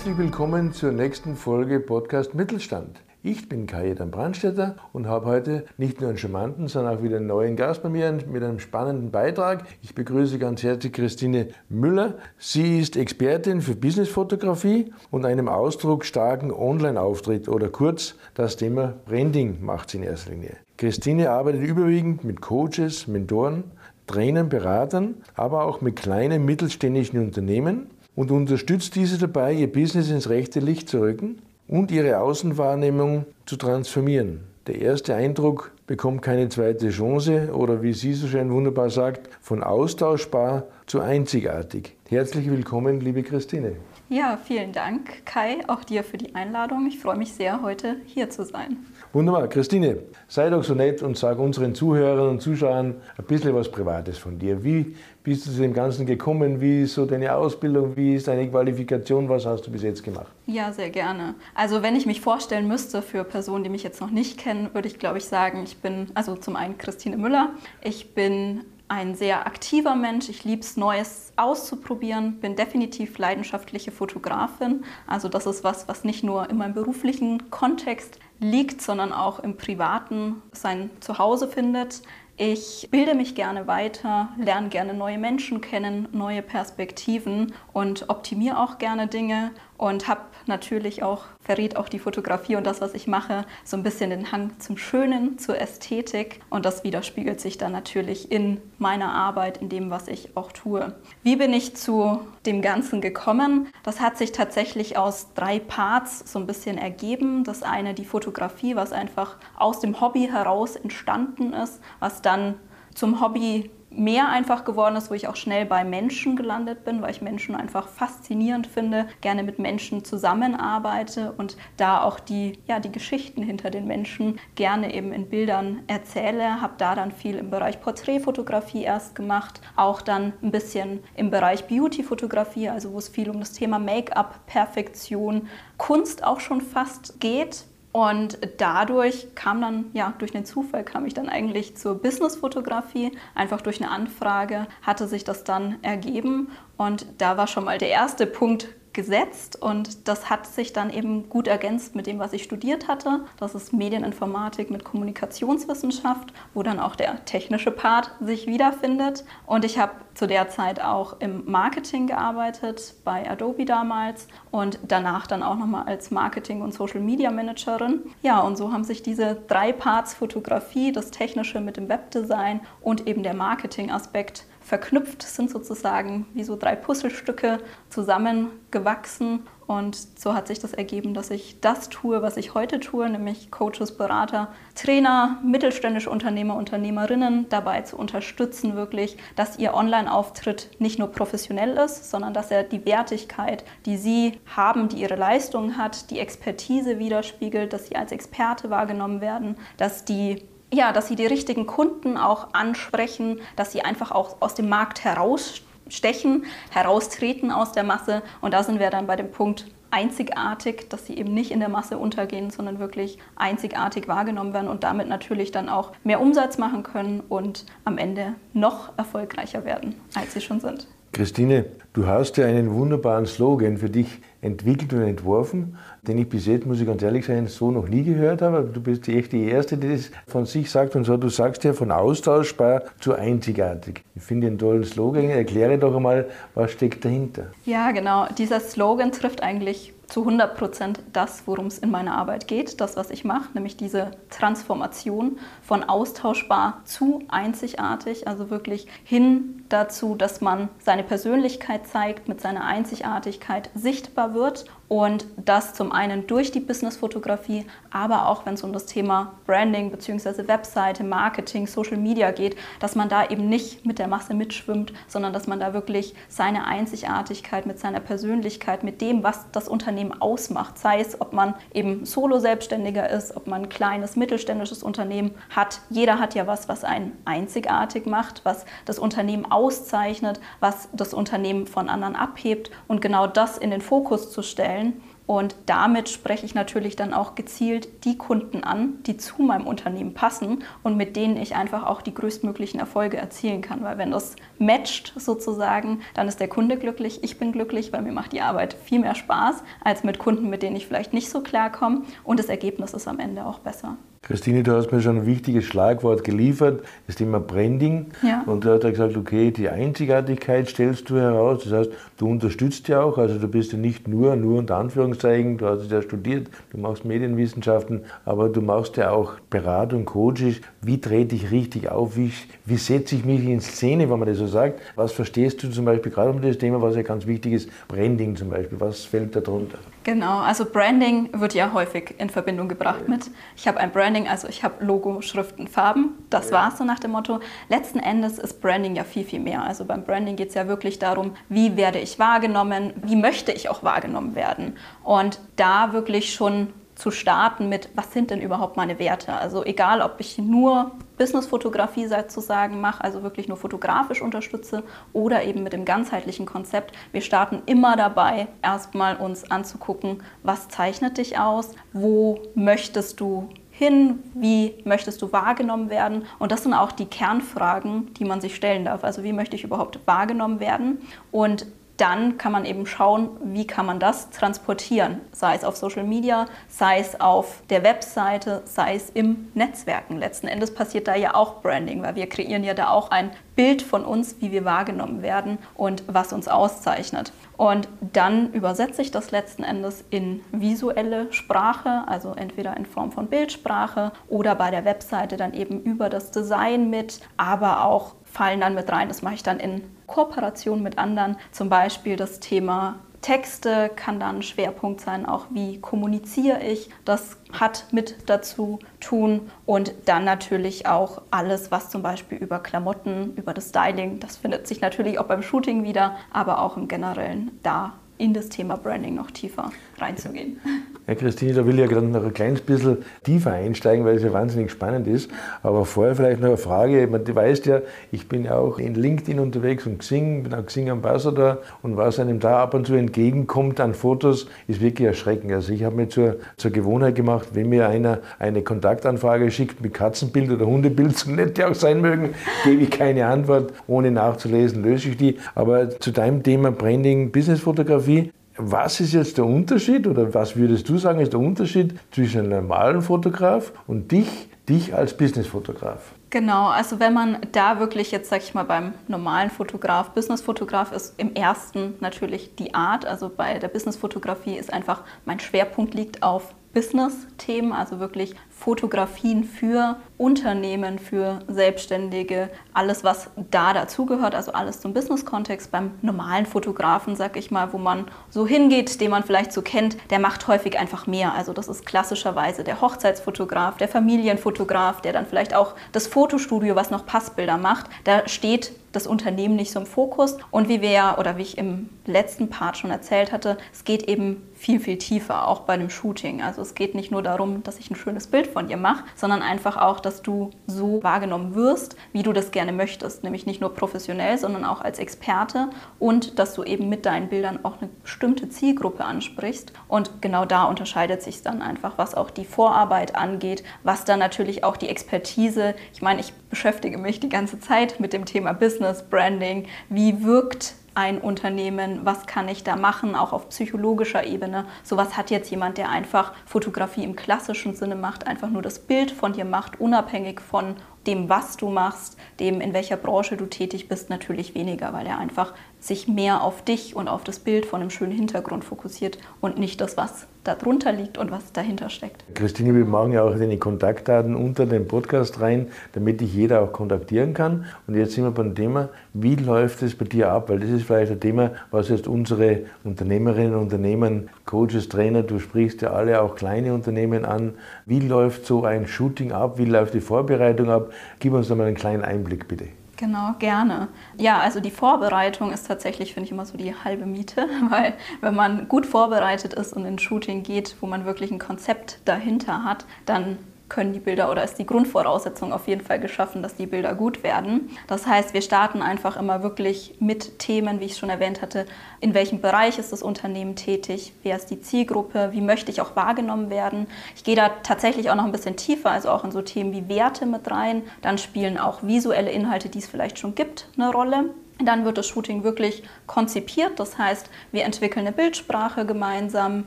Herzlich 0.00 0.16
willkommen 0.16 0.72
zur 0.72 0.92
nächsten 0.92 1.36
Folge 1.36 1.78
Podcast 1.78 2.34
Mittelstand. 2.34 3.02
Ich 3.22 3.50
bin 3.50 3.66
Kajetan 3.66 4.10
Brandstetter 4.10 4.76
und 4.94 5.06
habe 5.06 5.26
heute 5.26 5.66
nicht 5.76 6.00
nur 6.00 6.08
einen 6.08 6.16
charmanten, 6.16 6.68
sondern 6.68 6.96
auch 6.96 7.02
wieder 7.02 7.18
einen 7.18 7.26
neuen 7.26 7.54
Gast 7.54 7.82
bei 7.82 7.90
mir 7.90 8.10
mit 8.10 8.42
einem 8.42 8.60
spannenden 8.60 9.10
Beitrag. 9.10 9.66
Ich 9.82 9.94
begrüße 9.94 10.38
ganz 10.38 10.62
herzlich 10.62 10.94
Christine 10.94 11.48
Müller. 11.68 12.14
Sie 12.38 12.80
ist 12.80 12.96
Expertin 12.96 13.60
für 13.60 13.74
Businessfotografie 13.74 14.90
und 15.10 15.26
einem 15.26 15.48
ausdrucksstarken 15.50 16.50
Online-Auftritt 16.50 17.50
oder 17.50 17.68
kurz 17.68 18.14
das 18.32 18.56
Thema 18.56 18.94
Branding 19.04 19.62
macht 19.62 19.90
sie 19.90 19.98
in 19.98 20.04
erster 20.04 20.30
Linie. 20.30 20.56
Christine 20.78 21.28
arbeitet 21.28 21.60
überwiegend 21.60 22.24
mit 22.24 22.40
Coaches, 22.40 23.06
Mentoren, 23.06 23.64
Trainern, 24.06 24.48
Beratern, 24.48 25.16
aber 25.34 25.64
auch 25.66 25.82
mit 25.82 25.96
kleinen 25.96 26.46
mittelständischen 26.46 27.20
Unternehmen 27.20 27.90
und 28.16 28.30
unterstützt 28.30 28.94
diese 28.96 29.18
dabei, 29.18 29.52
ihr 29.52 29.72
Business 29.72 30.10
ins 30.10 30.28
rechte 30.28 30.60
Licht 30.60 30.88
zu 30.88 31.00
rücken 31.00 31.38
und 31.68 31.90
ihre 31.90 32.18
Außenwahrnehmung 32.18 33.26
zu 33.46 33.56
transformieren. 33.56 34.40
Der 34.66 34.80
erste 34.80 35.14
Eindruck 35.14 35.72
bekommt 35.86 36.22
keine 36.22 36.48
zweite 36.48 36.90
Chance 36.90 37.50
oder 37.52 37.82
wie 37.82 37.92
sie 37.92 38.12
so 38.12 38.28
schön 38.28 38.52
wunderbar 38.52 38.90
sagt, 38.90 39.28
von 39.40 39.62
austauschbar 39.62 40.64
zu 40.86 41.00
einzigartig. 41.00 41.96
Herzlich 42.08 42.50
willkommen, 42.50 43.00
liebe 43.00 43.22
Christine. 43.22 43.76
Ja, 44.08 44.38
vielen 44.44 44.72
Dank, 44.72 45.24
Kai, 45.24 45.58
auch 45.68 45.84
dir 45.84 46.02
für 46.02 46.18
die 46.18 46.34
Einladung. 46.34 46.86
Ich 46.88 46.98
freue 46.98 47.16
mich 47.16 47.32
sehr, 47.32 47.62
heute 47.62 47.96
hier 48.06 48.28
zu 48.28 48.44
sein. 48.44 48.76
Wunderbar. 49.12 49.48
Christine, 49.48 49.98
sei 50.28 50.50
doch 50.50 50.62
so 50.62 50.74
nett 50.74 51.02
und 51.02 51.16
sag 51.16 51.38
unseren 51.38 51.74
Zuhörern 51.74 52.28
und 52.28 52.42
Zuschauern 52.42 52.96
ein 53.16 53.24
bisschen 53.24 53.54
was 53.54 53.70
Privates 53.70 54.18
von 54.18 54.38
dir. 54.38 54.62
Wie 54.62 54.94
bist 55.22 55.46
du 55.46 55.50
zu 55.50 55.60
dem 55.60 55.74
Ganzen 55.74 56.06
gekommen? 56.06 56.60
Wie 56.60 56.82
ist 56.82 56.94
so 56.94 57.04
deine 57.04 57.34
Ausbildung? 57.34 57.96
Wie 57.96 58.14
ist 58.14 58.28
deine 58.28 58.48
Qualifikation? 58.48 59.28
Was 59.28 59.44
hast 59.44 59.66
du 59.66 59.70
bis 59.70 59.82
jetzt 59.82 60.02
gemacht? 60.02 60.32
Ja, 60.46 60.72
sehr 60.72 60.90
gerne. 60.90 61.34
Also 61.54 61.82
wenn 61.82 61.94
ich 61.94 62.06
mich 62.06 62.20
vorstellen 62.20 62.66
müsste 62.66 63.02
für 63.02 63.24
Personen, 63.24 63.64
die 63.64 63.70
mich 63.70 63.82
jetzt 63.82 64.00
noch 64.00 64.10
nicht 64.10 64.38
kennen, 64.38 64.70
würde 64.72 64.88
ich 64.88 64.98
glaube 64.98 65.18
ich 65.18 65.26
sagen, 65.26 65.62
ich 65.62 65.78
bin 65.78 66.08
also 66.14 66.36
zum 66.36 66.56
einen 66.56 66.78
Christine 66.78 67.18
Müller. 67.18 67.50
Ich 67.82 68.14
bin 68.14 68.64
ein 68.88 69.14
sehr 69.14 69.46
aktiver 69.46 69.94
Mensch. 69.94 70.28
Ich 70.28 70.44
liebe 70.44 70.62
es, 70.62 70.76
Neues 70.76 71.32
auszuprobieren. 71.36 72.40
Bin 72.40 72.56
definitiv 72.56 73.16
leidenschaftliche 73.18 73.92
Fotografin. 73.92 74.84
Also 75.06 75.28
das 75.28 75.46
ist 75.46 75.62
was, 75.62 75.86
was 75.86 76.02
nicht 76.02 76.24
nur 76.24 76.50
in 76.50 76.56
meinem 76.56 76.74
beruflichen 76.74 77.50
Kontext 77.50 78.18
liegt, 78.40 78.82
sondern 78.82 79.12
auch 79.12 79.38
im 79.38 79.56
privaten 79.56 80.42
sein 80.52 80.90
Zuhause 80.98 81.46
findet. 81.46 82.02
Ich 82.42 82.88
bilde 82.90 83.14
mich 83.14 83.34
gerne 83.34 83.66
weiter, 83.66 84.30
lerne 84.38 84.70
gerne 84.70 84.94
neue 84.94 85.18
Menschen 85.18 85.60
kennen, 85.60 86.08
neue 86.12 86.40
Perspektiven 86.40 87.52
und 87.74 88.08
optimiere 88.08 88.58
auch 88.58 88.78
gerne 88.78 89.08
Dinge 89.08 89.50
und 89.80 90.08
habe 90.08 90.20
natürlich 90.44 91.02
auch, 91.02 91.22
verrät 91.40 91.76
auch 91.76 91.88
die 91.88 91.98
Fotografie 91.98 92.56
und 92.56 92.66
das, 92.66 92.82
was 92.82 92.92
ich 92.92 93.06
mache, 93.06 93.46
so 93.64 93.78
ein 93.78 93.82
bisschen 93.82 94.10
den 94.10 94.30
Hang 94.30 94.52
zum 94.58 94.76
Schönen, 94.76 95.38
zur 95.38 95.58
Ästhetik 95.58 96.40
und 96.50 96.66
das 96.66 96.84
widerspiegelt 96.84 97.40
sich 97.40 97.56
dann 97.56 97.72
natürlich 97.72 98.30
in 98.30 98.60
meiner 98.76 99.10
Arbeit, 99.14 99.56
in 99.56 99.70
dem, 99.70 99.90
was 99.90 100.06
ich 100.06 100.36
auch 100.36 100.52
tue. 100.52 100.94
Wie 101.22 101.36
bin 101.36 101.54
ich 101.54 101.76
zu 101.76 102.20
dem 102.44 102.60
Ganzen 102.60 103.00
gekommen? 103.00 103.68
Das 103.82 104.00
hat 104.00 104.18
sich 104.18 104.32
tatsächlich 104.32 104.98
aus 104.98 105.28
drei 105.34 105.58
Parts 105.58 106.30
so 106.30 106.38
ein 106.38 106.46
bisschen 106.46 106.76
ergeben. 106.76 107.42
Das 107.44 107.62
eine 107.62 107.94
die 107.94 108.04
Fotografie, 108.04 108.76
was 108.76 108.92
einfach 108.92 109.38
aus 109.56 109.80
dem 109.80 109.98
Hobby 110.02 110.28
heraus 110.30 110.76
entstanden 110.76 111.54
ist, 111.54 111.80
was 112.00 112.20
dann 112.20 112.56
zum 112.94 113.22
Hobby 113.22 113.70
mehr 113.90 114.28
einfach 114.28 114.64
geworden 114.64 114.96
ist, 114.96 115.10
wo 115.10 115.14
ich 115.14 115.28
auch 115.28 115.36
schnell 115.36 115.66
bei 115.66 115.84
Menschen 115.84 116.36
gelandet 116.36 116.84
bin, 116.84 117.02
weil 117.02 117.10
ich 117.10 117.22
Menschen 117.22 117.54
einfach 117.54 117.88
faszinierend 117.88 118.66
finde, 118.66 119.08
gerne 119.20 119.42
mit 119.42 119.58
Menschen 119.58 120.04
zusammenarbeite 120.04 121.32
und 121.32 121.56
da 121.76 122.02
auch 122.02 122.20
die, 122.20 122.58
ja, 122.66 122.78
die 122.78 122.92
Geschichten 122.92 123.42
hinter 123.42 123.70
den 123.70 123.86
Menschen 123.86 124.38
gerne 124.54 124.94
eben 124.94 125.12
in 125.12 125.28
Bildern 125.28 125.82
erzähle. 125.88 126.60
Habe 126.60 126.74
da 126.78 126.94
dann 126.94 127.10
viel 127.12 127.36
im 127.36 127.50
Bereich 127.50 127.80
Porträtfotografie 127.80 128.82
erst 128.82 129.14
gemacht, 129.14 129.60
auch 129.76 130.02
dann 130.02 130.32
ein 130.42 130.52
bisschen 130.52 131.02
im 131.16 131.30
Bereich 131.30 131.66
Beautyfotografie, 131.66 132.68
also 132.68 132.92
wo 132.92 132.98
es 132.98 133.08
viel 133.08 133.28
um 133.28 133.40
das 133.40 133.52
Thema 133.52 133.78
Make-up, 133.78 134.46
Perfektion, 134.46 135.48
Kunst 135.76 136.24
auch 136.24 136.40
schon 136.40 136.60
fast 136.60 137.20
geht, 137.20 137.64
und 137.92 138.38
dadurch 138.58 139.34
kam 139.34 139.60
dann, 139.60 139.86
ja, 139.94 140.14
durch 140.18 140.30
den 140.30 140.44
Zufall 140.44 140.84
kam 140.84 141.06
ich 141.06 141.14
dann 141.14 141.28
eigentlich 141.28 141.76
zur 141.76 141.96
Businessfotografie. 141.96 143.12
Einfach 143.34 143.60
durch 143.60 143.82
eine 143.82 143.90
Anfrage 143.90 144.68
hatte 144.82 145.08
sich 145.08 145.24
das 145.24 145.42
dann 145.42 145.82
ergeben. 145.82 146.52
Und 146.76 147.06
da 147.18 147.36
war 147.36 147.48
schon 147.48 147.64
mal 147.64 147.78
der 147.78 147.88
erste 147.88 148.26
Punkt 148.26 148.68
gesetzt 148.92 149.60
und 149.60 150.08
das 150.08 150.30
hat 150.30 150.46
sich 150.46 150.72
dann 150.72 150.90
eben 150.90 151.28
gut 151.28 151.46
ergänzt 151.46 151.94
mit 151.94 152.06
dem, 152.06 152.18
was 152.18 152.32
ich 152.32 152.42
studiert 152.42 152.88
hatte. 152.88 153.20
Das 153.38 153.54
ist 153.54 153.72
Medieninformatik 153.72 154.70
mit 154.70 154.84
Kommunikationswissenschaft, 154.84 156.32
wo 156.54 156.62
dann 156.62 156.80
auch 156.80 156.96
der 156.96 157.24
technische 157.24 157.70
Part 157.70 158.10
sich 158.20 158.46
wiederfindet. 158.46 159.24
Und 159.46 159.64
ich 159.64 159.78
habe 159.78 159.92
zu 160.14 160.26
der 160.26 160.48
Zeit 160.48 160.82
auch 160.82 161.20
im 161.20 161.50
Marketing 161.50 162.06
gearbeitet, 162.06 162.94
bei 163.04 163.30
Adobe 163.30 163.64
damals 163.64 164.26
und 164.50 164.78
danach 164.86 165.26
dann 165.26 165.42
auch 165.42 165.56
nochmal 165.56 165.86
als 165.86 166.10
Marketing- 166.10 166.62
und 166.62 166.74
Social 166.74 167.00
Media 167.00 167.30
Managerin. 167.30 168.02
Ja, 168.22 168.40
und 168.40 168.56
so 168.56 168.72
haben 168.72 168.84
sich 168.84 169.02
diese 169.02 169.36
drei 169.46 169.72
Parts 169.72 170.14
Fotografie, 170.14 170.92
das 170.92 171.10
Technische 171.10 171.60
mit 171.60 171.76
dem 171.76 171.88
Webdesign 171.88 172.60
und 172.80 173.06
eben 173.06 173.22
der 173.22 173.34
Marketing-Aspekt 173.34 174.44
verknüpft 174.60 175.22
sind 175.22 175.50
sozusagen 175.50 176.26
wie 176.34 176.44
so 176.44 176.56
drei 176.56 176.76
Puzzlestücke 176.76 177.58
zusammengewachsen. 177.88 179.40
Und 179.66 179.96
so 180.18 180.34
hat 180.34 180.48
sich 180.48 180.58
das 180.58 180.72
ergeben, 180.72 181.14
dass 181.14 181.30
ich 181.30 181.60
das 181.60 181.88
tue, 181.88 182.22
was 182.22 182.36
ich 182.36 182.54
heute 182.54 182.80
tue, 182.80 183.08
nämlich 183.08 183.50
Coaches, 183.50 183.96
Berater, 183.96 184.48
Trainer, 184.74 185.38
mittelständische 185.44 186.10
Unternehmer, 186.10 186.56
Unternehmerinnen 186.56 187.48
dabei 187.48 187.82
zu 187.82 187.96
unterstützen, 187.96 188.74
wirklich, 188.74 189.16
dass 189.36 189.58
ihr 189.58 189.74
Online-Auftritt 189.74 190.70
nicht 190.80 190.98
nur 190.98 191.08
professionell 191.08 191.76
ist, 191.76 192.10
sondern 192.10 192.34
dass 192.34 192.50
er 192.50 192.64
die 192.64 192.84
Wertigkeit, 192.84 193.64
die 193.86 193.96
sie 193.96 194.40
haben, 194.56 194.88
die 194.88 195.02
ihre 195.02 195.16
Leistung 195.16 195.76
hat, 195.76 196.10
die 196.10 196.18
Expertise 196.18 196.98
widerspiegelt, 196.98 197.72
dass 197.72 197.86
sie 197.86 197.96
als 197.96 198.12
Experte 198.12 198.70
wahrgenommen 198.70 199.20
werden, 199.20 199.56
dass 199.76 200.04
die 200.04 200.42
ja, 200.72 200.92
dass 200.92 201.08
sie 201.08 201.16
die 201.16 201.26
richtigen 201.26 201.66
Kunden 201.66 202.16
auch 202.16 202.54
ansprechen, 202.54 203.40
dass 203.56 203.72
sie 203.72 203.82
einfach 203.82 204.10
auch 204.10 204.36
aus 204.40 204.54
dem 204.54 204.68
Markt 204.68 205.04
herausstechen, 205.04 206.44
heraustreten 206.70 207.50
aus 207.50 207.72
der 207.72 207.84
Masse. 207.84 208.22
Und 208.40 208.54
da 208.54 208.62
sind 208.62 208.78
wir 208.78 208.90
dann 208.90 209.06
bei 209.06 209.16
dem 209.16 209.30
Punkt 209.30 209.66
einzigartig, 209.90 210.88
dass 210.88 211.06
sie 211.06 211.16
eben 211.16 211.34
nicht 211.34 211.50
in 211.50 211.60
der 211.60 211.68
Masse 211.68 211.98
untergehen, 211.98 212.50
sondern 212.50 212.78
wirklich 212.78 213.18
einzigartig 213.36 214.08
wahrgenommen 214.08 214.52
werden 214.52 214.68
und 214.68 214.84
damit 214.84 215.08
natürlich 215.08 215.50
dann 215.50 215.68
auch 215.68 215.92
mehr 216.04 216.20
Umsatz 216.20 216.58
machen 216.58 216.82
können 216.82 217.20
und 217.28 217.66
am 217.84 217.98
Ende 217.98 218.34
noch 218.52 218.96
erfolgreicher 218.96 219.64
werden, 219.64 219.96
als 220.14 220.34
sie 220.34 220.40
schon 220.40 220.60
sind. 220.60 220.86
Christine, 221.12 221.64
du 221.92 222.06
hast 222.06 222.36
ja 222.36 222.46
einen 222.46 222.72
wunderbaren 222.72 223.26
Slogan 223.26 223.78
für 223.78 223.90
dich 223.90 224.20
entwickelt 224.42 224.92
und 224.92 225.02
entworfen, 225.02 225.76
den 226.06 226.18
ich 226.18 226.28
bis 226.28 226.46
jetzt, 226.46 226.66
muss 226.66 226.80
ich 226.80 226.86
ganz 226.86 227.02
ehrlich 227.02 227.26
sein, 227.26 227.46
so 227.46 227.70
noch 227.70 227.88
nie 227.88 228.02
gehört 228.02 228.42
habe. 228.42 228.68
Du 228.72 228.80
bist 228.80 229.08
echt 229.08 229.32
die 229.32 229.48
Erste, 229.48 229.76
die 229.76 229.92
das 229.92 230.10
von 230.26 230.46
sich 230.46 230.70
sagt. 230.70 230.96
Und 230.96 231.04
so, 231.04 231.16
du 231.16 231.28
sagst 231.28 231.64
ja 231.64 231.72
von 231.72 231.90
austauschbar 231.90 232.82
zu 233.00 233.14
einzigartig. 233.14 234.02
Ich 234.14 234.22
finde 234.22 234.46
einen 234.46 234.58
tollen 234.58 234.84
Slogan. 234.84 235.28
Erkläre 235.28 235.78
doch 235.78 235.94
einmal, 235.94 236.26
was 236.54 236.72
steckt 236.72 237.04
dahinter. 237.04 237.46
Ja, 237.64 237.90
genau. 237.92 238.26
Dieser 238.38 238.60
Slogan 238.60 239.12
trifft 239.12 239.42
eigentlich 239.42 239.92
zu 240.10 240.20
100 240.20 240.56
Prozent 240.56 241.00
das, 241.12 241.44
worum 241.46 241.66
es 241.66 241.78
in 241.78 241.90
meiner 241.90 242.16
Arbeit 242.16 242.48
geht, 242.48 242.80
das, 242.80 242.96
was 242.96 243.10
ich 243.10 243.24
mache, 243.24 243.50
nämlich 243.54 243.76
diese 243.76 244.10
Transformation 244.28 245.38
von 245.62 245.84
austauschbar 245.84 246.80
zu 246.84 247.22
einzigartig, 247.28 248.28
also 248.28 248.50
wirklich 248.50 248.86
hin 249.04 249.64
dazu, 249.68 250.14
dass 250.14 250.40
man 250.40 250.68
seine 250.78 251.04
Persönlichkeit 251.04 251.86
zeigt, 251.86 252.28
mit 252.28 252.40
seiner 252.40 252.64
Einzigartigkeit 252.64 253.70
sichtbar 253.74 254.34
wird 254.34 254.66
und 254.90 255.24
das 255.36 255.72
zum 255.72 255.92
einen 255.92 256.26
durch 256.26 256.50
die 256.50 256.58
Businessfotografie, 256.58 257.64
aber 257.92 258.26
auch 258.26 258.44
wenn 258.44 258.54
es 258.54 258.64
um 258.64 258.72
das 258.72 258.86
Thema 258.86 259.34
Branding 259.46 259.92
bzw. 259.92 260.48
Webseite, 260.48 261.04
Marketing, 261.04 261.68
Social 261.68 261.96
Media 261.96 262.32
geht, 262.32 262.56
dass 262.80 262.96
man 262.96 263.08
da 263.08 263.24
eben 263.28 263.48
nicht 263.48 263.86
mit 263.86 264.00
der 264.00 264.08
Masse 264.08 264.34
mitschwimmt, 264.34 264.92
sondern 265.06 265.32
dass 265.32 265.46
man 265.46 265.60
da 265.60 265.74
wirklich 265.74 266.16
seine 266.28 266.64
Einzigartigkeit 266.64 267.66
mit 267.66 267.78
seiner 267.78 268.00
Persönlichkeit, 268.00 268.82
mit 268.82 269.00
dem, 269.00 269.22
was 269.22 269.46
das 269.52 269.68
Unternehmen 269.68 269.99
ausmacht, 270.20 270.78
sei 270.78 271.00
es, 271.00 271.20
ob 271.20 271.32
man 271.32 271.54
eben 271.72 272.04
Solo-Selbstständiger 272.04 273.08
ist, 273.08 273.36
ob 273.36 273.46
man 273.46 273.62
ein 273.62 273.68
kleines 273.68 274.16
mittelständisches 274.16 274.82
Unternehmen 274.82 275.32
hat. 275.50 275.80
Jeder 275.90 276.18
hat 276.18 276.34
ja 276.34 276.46
was, 276.46 276.68
was 276.68 276.84
einen 276.84 277.16
einzigartig 277.24 278.06
macht, 278.06 278.44
was 278.44 278.64
das 278.84 278.98
Unternehmen 278.98 279.50
auszeichnet, 279.50 280.40
was 280.60 280.88
das 280.92 281.14
Unternehmen 281.14 281.66
von 281.66 281.88
anderen 281.88 282.16
abhebt 282.16 282.70
und 282.88 283.00
genau 283.00 283.26
das 283.26 283.58
in 283.58 283.70
den 283.70 283.80
Fokus 283.80 284.32
zu 284.32 284.42
stellen. 284.42 285.02
Und 285.30 285.54
damit 285.66 286.08
spreche 286.08 286.44
ich 286.44 286.56
natürlich 286.56 286.96
dann 286.96 287.14
auch 287.14 287.36
gezielt 287.36 288.04
die 288.04 288.18
Kunden 288.18 288.64
an, 288.64 289.00
die 289.06 289.16
zu 289.16 289.42
meinem 289.42 289.64
Unternehmen 289.64 290.12
passen 290.12 290.64
und 290.82 290.96
mit 290.96 291.14
denen 291.14 291.36
ich 291.36 291.54
einfach 291.54 291.86
auch 291.86 292.02
die 292.02 292.12
größtmöglichen 292.12 292.80
Erfolge 292.80 293.16
erzielen 293.16 293.62
kann. 293.62 293.84
Weil 293.84 293.96
wenn 293.96 294.10
das 294.10 294.34
matcht 294.58 295.12
sozusagen, 295.14 296.00
dann 296.14 296.26
ist 296.26 296.40
der 296.40 296.48
Kunde 296.48 296.76
glücklich, 296.78 297.22
ich 297.22 297.38
bin 297.38 297.52
glücklich, 297.52 297.92
weil 297.92 298.02
mir 298.02 298.10
macht 298.10 298.32
die 298.32 298.40
Arbeit 298.40 298.74
viel 298.74 298.98
mehr 298.98 299.14
Spaß 299.14 299.62
als 299.84 300.02
mit 300.02 300.18
Kunden, 300.18 300.50
mit 300.50 300.64
denen 300.64 300.74
ich 300.74 300.88
vielleicht 300.88 301.12
nicht 301.12 301.30
so 301.30 301.42
klarkomme. 301.42 302.02
Und 302.24 302.40
das 302.40 302.48
Ergebnis 302.48 302.92
ist 302.92 303.06
am 303.06 303.20
Ende 303.20 303.46
auch 303.46 303.60
besser. 303.60 303.98
Christine, 304.30 304.62
du 304.62 304.76
hast 304.76 304.92
mir 304.92 305.00
schon 305.00 305.16
ein 305.16 305.26
wichtiges 305.26 305.64
Schlagwort 305.64 306.22
geliefert, 306.22 306.84
das 307.08 307.16
Thema 307.16 307.40
Branding. 307.40 308.12
Ja. 308.22 308.44
Und 308.46 308.64
da 308.64 308.74
hat 308.74 308.84
er 308.84 308.92
gesagt, 308.92 309.16
okay, 309.16 309.50
die 309.50 309.68
Einzigartigkeit 309.68 310.68
stellst 310.68 311.10
du 311.10 311.16
heraus. 311.16 311.64
Das 311.64 311.72
heißt, 311.72 311.90
du 312.16 312.28
unterstützt 312.28 312.86
ja 312.86 313.02
auch, 313.02 313.18
also 313.18 313.40
du 313.40 313.48
bist 313.48 313.72
ja 313.72 313.78
nicht 313.78 314.06
nur, 314.06 314.36
nur 314.36 314.60
unter 314.60 314.76
Anführungszeichen, 314.76 315.58
du 315.58 315.66
hast 315.66 315.90
ja 315.90 316.00
studiert, 316.00 316.48
du 316.70 316.78
machst 316.78 317.04
Medienwissenschaften, 317.04 318.04
aber 318.24 318.50
du 318.50 318.60
machst 318.60 318.98
ja 318.98 319.10
auch 319.10 319.32
Beratung, 319.50 320.04
Coaching. 320.04 320.58
Wie 320.80 321.00
trete 321.00 321.34
ich 321.34 321.50
richtig 321.50 321.90
auf? 321.90 322.16
Wie, 322.16 322.30
wie 322.66 322.76
setze 322.76 323.16
ich 323.16 323.24
mich 323.24 323.42
in 323.44 323.60
Szene, 323.60 324.08
wenn 324.10 324.18
man 324.20 324.28
das 324.28 324.38
so 324.38 324.46
sagt? 324.46 324.80
Was 324.94 325.10
verstehst 325.10 325.60
du 325.64 325.70
zum 325.70 325.86
Beispiel 325.86 326.12
gerade 326.12 326.30
um 326.30 326.40
das 326.40 326.56
Thema, 326.56 326.80
was 326.80 326.94
ja 326.94 327.02
ganz 327.02 327.26
wichtig 327.26 327.54
ist, 327.54 327.70
Branding 327.88 328.36
zum 328.36 328.50
Beispiel? 328.50 328.78
Was 328.78 329.04
fällt 329.04 329.34
da 329.34 329.40
drunter? 329.40 329.78
Genau, 330.02 330.38
also 330.38 330.64
Branding 330.64 331.28
wird 331.32 331.52
ja 331.52 331.72
häufig 331.74 332.14
in 332.18 332.30
Verbindung 332.30 332.68
gebracht 332.68 333.02
ja. 333.02 333.10
mit, 333.10 333.30
ich 333.54 333.68
habe 333.68 333.78
ein 333.78 333.90
Branding, 333.90 334.28
also 334.28 334.48
ich 334.48 334.64
habe 334.64 334.82
Logo, 334.82 335.20
Schriften, 335.20 335.68
Farben, 335.68 336.14
das 336.30 336.48
ja. 336.48 336.56
war 336.56 336.68
es 336.68 336.78
so 336.78 336.84
nach 336.84 336.98
dem 336.98 337.10
Motto. 337.10 337.40
Letzten 337.68 337.98
Endes 337.98 338.38
ist 338.38 338.62
Branding 338.62 338.96
ja 338.96 339.04
viel, 339.04 339.24
viel 339.24 339.40
mehr. 339.40 339.62
Also 339.62 339.84
beim 339.84 340.04
Branding 340.04 340.36
geht 340.36 340.48
es 340.48 340.54
ja 340.54 340.68
wirklich 340.68 340.98
darum, 340.98 341.32
wie 341.50 341.76
werde 341.76 341.98
ich 341.98 342.18
wahrgenommen, 342.18 342.94
wie 343.04 343.16
möchte 343.16 343.52
ich 343.52 343.68
auch 343.68 343.82
wahrgenommen 343.82 344.34
werden. 344.34 344.78
Und 345.04 345.38
da 345.56 345.92
wirklich 345.92 346.32
schon 346.32 346.68
zu 347.00 347.10
starten 347.10 347.68
mit, 347.68 347.88
was 347.94 348.12
sind 348.12 348.30
denn 348.30 348.40
überhaupt 348.40 348.76
meine 348.76 348.98
Werte? 348.98 349.32
Also 349.32 349.64
egal, 349.64 350.02
ob 350.02 350.16
ich 350.18 350.38
nur 350.38 350.92
Businessfotografie 351.18 352.06
sozusagen 352.06 352.80
mache, 352.80 353.02
also 353.02 353.22
wirklich 353.22 353.48
nur 353.48 353.56
fotografisch 353.56 354.22
unterstütze 354.22 354.84
oder 355.12 355.42
eben 355.44 355.62
mit 355.62 355.72
dem 355.72 355.84
ganzheitlichen 355.84 356.46
Konzept. 356.46 356.94
Wir 357.12 357.20
starten 357.20 357.62
immer 357.66 357.96
dabei, 357.96 358.48
erstmal 358.62 359.16
uns 359.16 359.50
anzugucken, 359.50 360.22
was 360.42 360.68
zeichnet 360.68 361.18
dich 361.18 361.38
aus, 361.38 361.70
wo 361.92 362.40
möchtest 362.54 363.20
du 363.20 363.48
hin, 363.70 364.22
wie 364.34 364.74
möchtest 364.84 365.22
du 365.22 365.32
wahrgenommen 365.32 365.88
werden? 365.88 366.26
Und 366.38 366.52
das 366.52 366.64
sind 366.64 366.74
auch 366.74 366.92
die 366.92 367.06
Kernfragen, 367.06 368.12
die 368.14 368.26
man 368.26 368.42
sich 368.42 368.54
stellen 368.54 368.84
darf. 368.84 369.04
Also 369.04 369.24
wie 369.24 369.32
möchte 369.32 369.56
ich 369.56 369.64
überhaupt 369.64 370.06
wahrgenommen 370.06 370.60
werden? 370.60 371.00
Und 371.30 371.66
dann 372.00 372.38
kann 372.38 372.52
man 372.52 372.64
eben 372.64 372.86
schauen, 372.86 373.28
wie 373.44 373.66
kann 373.66 373.84
man 373.84 374.00
das 374.00 374.30
transportieren, 374.30 375.20
sei 375.32 375.54
es 375.54 375.64
auf 375.64 375.76
Social 375.76 376.04
Media, 376.04 376.46
sei 376.68 376.98
es 376.98 377.20
auf 377.20 377.62
der 377.68 377.82
Webseite, 377.82 378.62
sei 378.64 378.94
es 378.94 379.10
im 379.10 379.48
Netzwerken. 379.54 380.16
Letzten 380.16 380.48
Endes 380.48 380.74
passiert 380.74 381.08
da 381.08 381.14
ja 381.14 381.34
auch 381.34 381.60
Branding, 381.60 382.02
weil 382.02 382.14
wir 382.14 382.26
kreieren 382.26 382.64
ja 382.64 382.72
da 382.72 382.88
auch 382.88 383.10
ein 383.10 383.30
Bild 383.54 383.82
von 383.82 384.06
uns, 384.06 384.36
wie 384.40 384.50
wir 384.50 384.64
wahrgenommen 384.64 385.20
werden 385.20 385.58
und 385.74 386.02
was 386.06 386.32
uns 386.32 386.48
auszeichnet. 386.48 387.32
Und 387.58 387.88
dann 388.00 388.50
übersetze 388.52 389.02
ich 389.02 389.10
das 389.10 389.30
letzten 389.30 389.62
Endes 389.62 390.02
in 390.08 390.40
visuelle 390.52 391.30
Sprache, 391.30 392.04
also 392.06 392.32
entweder 392.32 392.74
in 392.78 392.86
Form 392.86 393.12
von 393.12 393.26
Bildsprache 393.26 394.12
oder 394.28 394.54
bei 394.54 394.70
der 394.70 394.86
Webseite 394.86 395.36
dann 395.36 395.52
eben 395.52 395.82
über 395.82 396.08
das 396.08 396.30
Design 396.30 396.88
mit, 396.88 397.20
aber 397.36 397.84
auch 397.84 398.14
fallen 398.24 398.60
dann 398.60 398.74
mit 398.74 398.90
rein. 398.90 399.08
Das 399.08 399.20
mache 399.20 399.34
ich 399.34 399.42
dann 399.42 399.60
in 399.60 399.82
Kooperation 400.10 400.82
mit 400.82 400.98
anderen. 400.98 401.36
Zum 401.52 401.68
Beispiel 401.68 402.16
das 402.16 402.40
Thema 402.40 402.96
Texte 403.20 403.90
kann 403.94 404.18
dann 404.18 404.36
ein 404.36 404.42
Schwerpunkt 404.42 405.00
sein, 405.00 405.26
auch 405.26 405.46
wie 405.50 405.80
kommuniziere 405.80 406.62
ich. 406.62 406.90
Das 407.04 407.36
hat 407.52 407.84
mit 407.92 408.16
dazu 408.26 408.78
tun. 408.98 409.50
Und 409.66 409.92
dann 410.06 410.24
natürlich 410.24 410.86
auch 410.86 411.22
alles, 411.30 411.70
was 411.70 411.90
zum 411.90 412.02
Beispiel 412.02 412.38
über 412.38 412.58
Klamotten, 412.60 413.34
über 413.36 413.52
das 413.52 413.68
Styling, 413.68 414.20
das 414.20 414.36
findet 414.36 414.66
sich 414.66 414.80
natürlich 414.80 415.18
auch 415.18 415.26
beim 415.26 415.42
Shooting 415.42 415.84
wieder, 415.84 416.16
aber 416.32 416.60
auch 416.60 416.76
im 416.76 416.88
Generellen 416.88 417.58
da 417.62 417.92
in 418.16 418.34
das 418.34 418.48
Thema 418.48 418.76
Branding 418.76 419.14
noch 419.14 419.30
tiefer 419.30 419.70
reinzugehen. 420.00 420.58
Ja, 421.06 421.14
Christine, 421.14 421.54
da 421.54 421.66
will 421.66 421.74
ich 421.74 421.80
ja 421.80 421.86
gerade 421.86 422.06
noch 422.06 422.24
ein 422.24 422.32
kleines 422.32 422.60
bisschen 422.60 422.98
tiefer 423.24 423.52
einsteigen, 423.52 424.04
weil 424.04 424.16
es 424.16 424.22
ja 424.22 424.32
wahnsinnig 424.32 424.70
spannend 424.70 425.08
ist. 425.08 425.30
Aber 425.62 425.84
vorher 425.84 426.14
vielleicht 426.14 426.40
noch 426.40 426.48
eine 426.48 426.56
Frage. 426.56 427.06
Du 427.08 427.34
weißt 427.34 427.66
ja, 427.66 427.80
ich 428.12 428.28
bin 428.28 428.44
ja 428.44 428.56
auch 428.56 428.78
in 428.78 428.94
LinkedIn 428.94 429.40
unterwegs 429.40 429.86
und 429.86 429.98
Xing, 429.98 430.44
bin 430.44 430.54
auch 430.54 430.64
Xing-Ambassador 430.64 431.58
und 431.82 431.96
was 431.96 432.20
einem 432.20 432.38
da 432.38 432.62
ab 432.62 432.74
und 432.74 432.86
zu 432.86 432.94
entgegenkommt 432.94 433.80
an 433.80 433.94
Fotos, 433.94 434.46
ist 434.68 434.80
wirklich 434.80 435.08
erschreckend. 435.08 435.52
Also 435.52 435.72
ich 435.72 435.84
habe 435.84 435.96
mir 435.96 436.08
zur, 436.08 436.36
zur 436.56 436.70
Gewohnheit 436.70 437.16
gemacht, 437.16 437.48
wenn 437.54 437.68
mir 437.68 437.88
einer 437.88 438.20
eine 438.38 438.62
Kontaktanfrage 438.62 439.50
schickt 439.50 439.80
mit 439.80 439.94
Katzenbild 439.94 440.50
oder 440.50 440.66
Hundebild, 440.66 441.16
so 441.18 441.30
nett 441.30 441.58
die 441.58 441.64
auch 441.64 441.74
sein 441.74 442.00
mögen, 442.00 442.34
gebe 442.64 442.82
ich 442.82 442.90
keine 442.90 443.26
Antwort. 443.26 443.72
Ohne 443.86 444.10
nachzulesen 444.10 444.82
löse 444.82 445.08
ich 445.08 445.16
die. 445.16 445.38
Aber 445.54 445.90
zu 445.98 446.12
deinem 446.12 446.42
Thema 446.42 446.70
Branding, 446.70 447.32
Businessfotografie, 447.32 447.70
Fotografie. 447.80 448.39
Was 448.62 449.00
ist 449.00 449.14
jetzt 449.14 449.38
der 449.38 449.46
Unterschied 449.46 450.06
oder 450.06 450.34
was 450.34 450.54
würdest 450.54 450.86
du 450.86 450.98
sagen, 450.98 451.20
ist 451.20 451.32
der 451.32 451.40
Unterschied 451.40 451.94
zwischen 452.10 452.40
einem 452.40 452.66
normalen 452.66 453.00
Fotograf 453.00 453.72
und 453.86 454.12
dich, 454.12 454.28
dich 454.68 454.94
als 454.94 455.16
Businessfotograf? 455.16 456.12
Genau, 456.28 456.68
also 456.68 457.00
wenn 457.00 457.14
man 457.14 457.38
da 457.52 457.80
wirklich 457.80 458.10
jetzt, 458.10 458.28
sag 458.28 458.42
ich 458.42 458.52
mal, 458.52 458.64
beim 458.64 458.92
normalen 459.08 459.48
Fotograf, 459.48 460.10
Businessfotograf 460.10 460.92
ist 460.92 461.14
im 461.18 461.34
ersten 461.34 461.94
natürlich 462.00 462.54
die 462.56 462.74
Art. 462.74 463.06
Also 463.06 463.30
bei 463.34 463.58
der 463.58 463.68
Businessfotografie 463.68 464.58
ist 464.58 464.70
einfach, 464.70 465.04
mein 465.24 465.40
Schwerpunkt 465.40 465.94
liegt 465.94 466.22
auf 466.22 466.54
Business-Themen, 466.74 467.72
also 467.72 467.98
wirklich 467.98 468.34
Fotografien 468.60 469.44
für 469.44 469.96
Unternehmen, 470.18 470.98
für 470.98 471.38
Selbstständige, 471.48 472.50
alles, 472.74 473.04
was 473.04 473.30
da 473.50 473.72
dazugehört, 473.72 474.34
also 474.34 474.52
alles 474.52 474.80
zum 474.80 474.92
Business-Kontext. 474.92 475.70
Beim 475.70 475.92
normalen 476.02 476.44
Fotografen, 476.44 477.16
sag 477.16 477.38
ich 477.38 477.50
mal, 477.50 477.72
wo 477.72 477.78
man 477.78 478.04
so 478.28 478.46
hingeht, 478.46 479.00
den 479.00 479.10
man 479.10 479.24
vielleicht 479.24 479.54
so 479.54 479.62
kennt, 479.62 479.96
der 480.10 480.18
macht 480.18 480.46
häufig 480.46 480.78
einfach 480.78 481.06
mehr. 481.06 481.32
Also 481.32 481.54
das 481.54 481.68
ist 481.68 481.86
klassischerweise 481.86 482.62
der 482.62 482.82
Hochzeitsfotograf, 482.82 483.78
der 483.78 483.88
Familienfotograf, 483.88 485.00
der 485.00 485.14
dann 485.14 485.24
vielleicht 485.24 485.54
auch 485.54 485.74
das 485.92 486.06
Fotostudio, 486.06 486.76
was 486.76 486.90
noch 486.90 487.06
Passbilder 487.06 487.56
macht. 487.56 487.86
Da 488.04 488.28
steht 488.28 488.72
das 488.92 489.06
Unternehmen 489.06 489.56
nicht 489.56 489.70
so 489.70 489.80
im 489.80 489.86
Fokus. 489.86 490.36
Und 490.50 490.68
wie 490.68 490.80
wir 490.80 490.90
ja, 490.90 491.18
oder 491.18 491.36
wie 491.36 491.42
ich 491.42 491.58
im 491.58 491.88
letzten 492.06 492.48
Part 492.48 492.76
schon 492.76 492.90
erzählt 492.90 493.32
hatte, 493.32 493.56
es 493.72 493.84
geht 493.84 494.08
eben 494.08 494.42
viel, 494.54 494.80
viel 494.80 494.98
tiefer, 494.98 495.46
auch 495.48 495.60
bei 495.60 495.76
dem 495.76 495.90
Shooting. 495.90 496.42
Also 496.42 496.62
es 496.62 496.74
geht 496.74 496.94
nicht 496.94 497.10
nur 497.10 497.22
darum, 497.22 497.62
dass 497.62 497.78
ich 497.78 497.90
ein 497.90 497.96
schönes 497.96 498.26
Bild 498.26 498.46
von 498.50 498.68
dir 498.68 498.76
mache, 498.76 499.04
sondern 499.14 499.42
einfach 499.42 499.76
auch, 499.76 500.00
dass 500.00 500.22
du 500.22 500.50
so 500.66 501.02
wahrgenommen 501.02 501.54
wirst, 501.54 501.96
wie 502.12 502.22
du 502.22 502.32
das 502.32 502.50
gerne 502.50 502.72
möchtest. 502.72 503.24
Nämlich 503.24 503.46
nicht 503.46 503.60
nur 503.60 503.74
professionell, 503.74 504.38
sondern 504.38 504.64
auch 504.64 504.80
als 504.80 504.98
Experte 504.98 505.70
und 505.98 506.38
dass 506.38 506.54
du 506.54 506.64
eben 506.64 506.88
mit 506.88 507.06
deinen 507.06 507.28
Bildern 507.28 507.60
auch 507.64 507.80
eine 507.80 507.90
bestimmte 508.02 508.48
Zielgruppe 508.48 509.04
ansprichst. 509.04 509.72
Und 509.88 510.20
genau 510.20 510.44
da 510.44 510.64
unterscheidet 510.64 511.22
sich 511.22 511.42
dann 511.42 511.62
einfach, 511.62 511.96
was 511.96 512.14
auch 512.14 512.30
die 512.30 512.44
Vorarbeit 512.44 513.14
angeht, 513.16 513.64
was 513.82 514.04
dann 514.04 514.18
natürlich 514.18 514.64
auch 514.64 514.76
die 514.76 514.88
Expertise, 514.88 515.74
ich 515.92 516.02
meine, 516.02 516.20
ich 516.20 516.32
beschäftige 516.50 516.98
mich 516.98 517.20
die 517.20 517.28
ganze 517.28 517.60
Zeit 517.60 518.00
mit 518.00 518.12
dem 518.12 518.24
Thema 518.24 518.52
Business, 518.52 519.02
Branding, 519.02 519.66
wie 519.88 520.24
wirkt 520.24 520.74
ein 520.94 521.18
Unternehmen, 521.18 522.00
was 522.04 522.26
kann 522.26 522.48
ich 522.48 522.64
da 522.64 522.76
machen, 522.76 523.14
auch 523.14 523.32
auf 523.32 523.48
psychologischer 523.48 524.24
Ebene. 524.24 524.66
Sowas 524.82 525.16
hat 525.16 525.30
jetzt 525.30 525.50
jemand, 525.50 525.78
der 525.78 525.88
einfach 525.88 526.32
Fotografie 526.46 527.04
im 527.04 527.16
klassischen 527.16 527.74
Sinne 527.74 527.96
macht, 527.96 528.26
einfach 528.26 528.50
nur 528.50 528.62
das 528.62 528.78
Bild 528.78 529.10
von 529.10 529.32
dir 529.32 529.44
macht, 529.44 529.80
unabhängig 529.80 530.40
von 530.40 530.76
dem, 531.06 531.28
was 531.28 531.56
du 531.56 531.70
machst, 531.70 532.16
dem, 532.40 532.60
in 532.60 532.74
welcher 532.74 532.96
Branche 532.96 533.36
du 533.36 533.46
tätig 533.46 533.88
bist, 533.88 534.10
natürlich 534.10 534.54
weniger, 534.54 534.92
weil 534.92 535.06
er 535.06 535.18
einfach 535.18 535.54
sich 535.78 536.08
mehr 536.08 536.42
auf 536.42 536.62
dich 536.62 536.94
und 536.94 537.08
auf 537.08 537.24
das 537.24 537.38
Bild 537.38 537.66
von 537.66 537.80
einem 537.80 537.90
schönen 537.90 538.12
Hintergrund 538.12 538.64
fokussiert 538.64 539.18
und 539.40 539.58
nicht 539.58 539.80
das, 539.80 539.96
was 539.96 540.26
darunter 540.44 540.92
liegt 540.92 541.18
und 541.18 541.30
was 541.30 541.52
dahinter 541.52 541.90
steckt. 541.90 542.24
Christine, 542.34 542.74
wir 542.74 542.84
machen 542.84 543.12
ja 543.12 543.22
auch 543.22 543.36
deine 543.36 543.58
Kontaktdaten 543.58 544.34
unter 544.34 544.66
den 544.66 544.88
Podcast 544.88 545.40
rein, 545.40 545.68
damit 545.92 546.20
dich 546.20 546.34
jeder 546.34 546.62
auch 546.62 546.72
kontaktieren 546.72 547.34
kann. 547.34 547.66
Und 547.86 547.96
jetzt 547.96 548.12
sind 548.12 548.24
wir 548.24 548.30
beim 548.30 548.54
Thema, 548.54 548.88
wie 549.12 549.36
läuft 549.36 549.82
es 549.82 549.94
bei 549.94 550.04
dir 550.04 550.30
ab? 550.30 550.48
Weil 550.48 550.60
das 550.60 550.70
ist 550.70 550.84
vielleicht 550.84 551.12
ein 551.12 551.20
Thema, 551.20 551.52
was 551.70 551.88
jetzt 551.88 552.08
unsere 552.08 552.60
Unternehmerinnen 552.84 553.54
und 553.54 553.62
Unternehmer, 553.62 554.10
Coaches, 554.46 554.88
Trainer, 554.88 555.22
du 555.22 555.38
sprichst 555.38 555.82
ja 555.82 555.92
alle 555.92 556.22
auch 556.22 556.34
kleine 556.34 556.74
Unternehmen 556.74 557.24
an. 557.24 557.54
Wie 557.86 558.00
läuft 558.00 558.46
so 558.46 558.64
ein 558.64 558.86
Shooting 558.86 559.32
ab? 559.32 559.58
Wie 559.58 559.66
läuft 559.66 559.94
die 559.94 560.00
Vorbereitung 560.00 560.70
ab? 560.70 560.92
Gib 561.18 561.34
uns 561.34 561.48
da 561.48 561.54
mal 561.54 561.66
einen 561.66 561.76
kleinen 561.76 562.02
Einblick, 562.02 562.48
bitte. 562.48 562.68
Genau, 563.00 563.32
gerne. 563.38 563.88
Ja, 564.18 564.40
also 564.40 564.60
die 564.60 564.70
Vorbereitung 564.70 565.52
ist 565.52 565.66
tatsächlich, 565.66 566.12
finde 566.12 566.26
ich, 566.26 566.32
immer 566.32 566.44
so 566.44 566.58
die 566.58 566.74
halbe 566.74 567.06
Miete, 567.06 567.48
weil 567.70 567.94
wenn 568.20 568.34
man 568.34 568.68
gut 568.68 568.84
vorbereitet 568.84 569.54
ist 569.54 569.72
und 569.72 569.86
in 569.86 569.98
Shooting 569.98 570.42
geht, 570.42 570.76
wo 570.82 570.86
man 570.86 571.06
wirklich 571.06 571.30
ein 571.30 571.38
Konzept 571.38 572.00
dahinter 572.04 572.62
hat, 572.62 572.84
dann 573.06 573.38
können 573.70 573.94
die 573.94 574.00
Bilder 574.00 574.30
oder 574.30 574.44
ist 574.44 574.58
die 574.58 574.66
Grundvoraussetzung 574.66 575.54
auf 575.54 575.66
jeden 575.66 575.80
Fall 575.80 575.98
geschaffen, 575.98 576.42
dass 576.42 576.56
die 576.56 576.66
Bilder 576.66 576.94
gut 576.94 577.22
werden. 577.22 577.70
Das 577.86 578.06
heißt, 578.06 578.34
wir 578.34 578.42
starten 578.42 578.82
einfach 578.82 579.16
immer 579.16 579.42
wirklich 579.42 579.94
mit 580.00 580.38
Themen, 580.38 580.80
wie 580.80 580.86
ich 580.86 580.98
schon 580.98 581.08
erwähnt 581.08 581.40
hatte, 581.40 581.64
in 582.00 582.12
welchem 582.12 582.42
Bereich 582.42 582.78
ist 582.78 582.92
das 582.92 583.02
Unternehmen 583.02 583.56
tätig, 583.56 584.12
wer 584.22 584.36
ist 584.36 584.50
die 584.50 584.60
Zielgruppe, 584.60 585.30
wie 585.32 585.40
möchte 585.40 585.70
ich 585.70 585.80
auch 585.80 585.96
wahrgenommen 585.96 586.50
werden. 586.50 586.86
Ich 587.16 587.24
gehe 587.24 587.36
da 587.36 587.48
tatsächlich 587.62 588.10
auch 588.10 588.16
noch 588.16 588.24
ein 588.24 588.32
bisschen 588.32 588.56
tiefer, 588.56 588.90
also 588.90 589.08
auch 589.10 589.24
in 589.24 589.30
so 589.30 589.40
Themen 589.40 589.72
wie 589.72 589.88
Werte 589.88 590.26
mit 590.26 590.50
rein. 590.50 590.82
Dann 591.00 591.16
spielen 591.16 591.58
auch 591.58 591.82
visuelle 591.82 592.30
Inhalte, 592.30 592.68
die 592.68 592.80
es 592.80 592.88
vielleicht 592.88 593.18
schon 593.18 593.34
gibt, 593.34 593.68
eine 593.76 593.90
Rolle. 593.90 594.34
Dann 594.64 594.84
wird 594.84 594.98
das 594.98 595.08
Shooting 595.08 595.42
wirklich 595.42 595.82
konzipiert, 596.06 596.78
das 596.78 596.98
heißt, 596.98 597.30
wir 597.52 597.64
entwickeln 597.64 598.06
eine 598.06 598.14
Bildsprache 598.14 598.84
gemeinsam, 598.84 599.64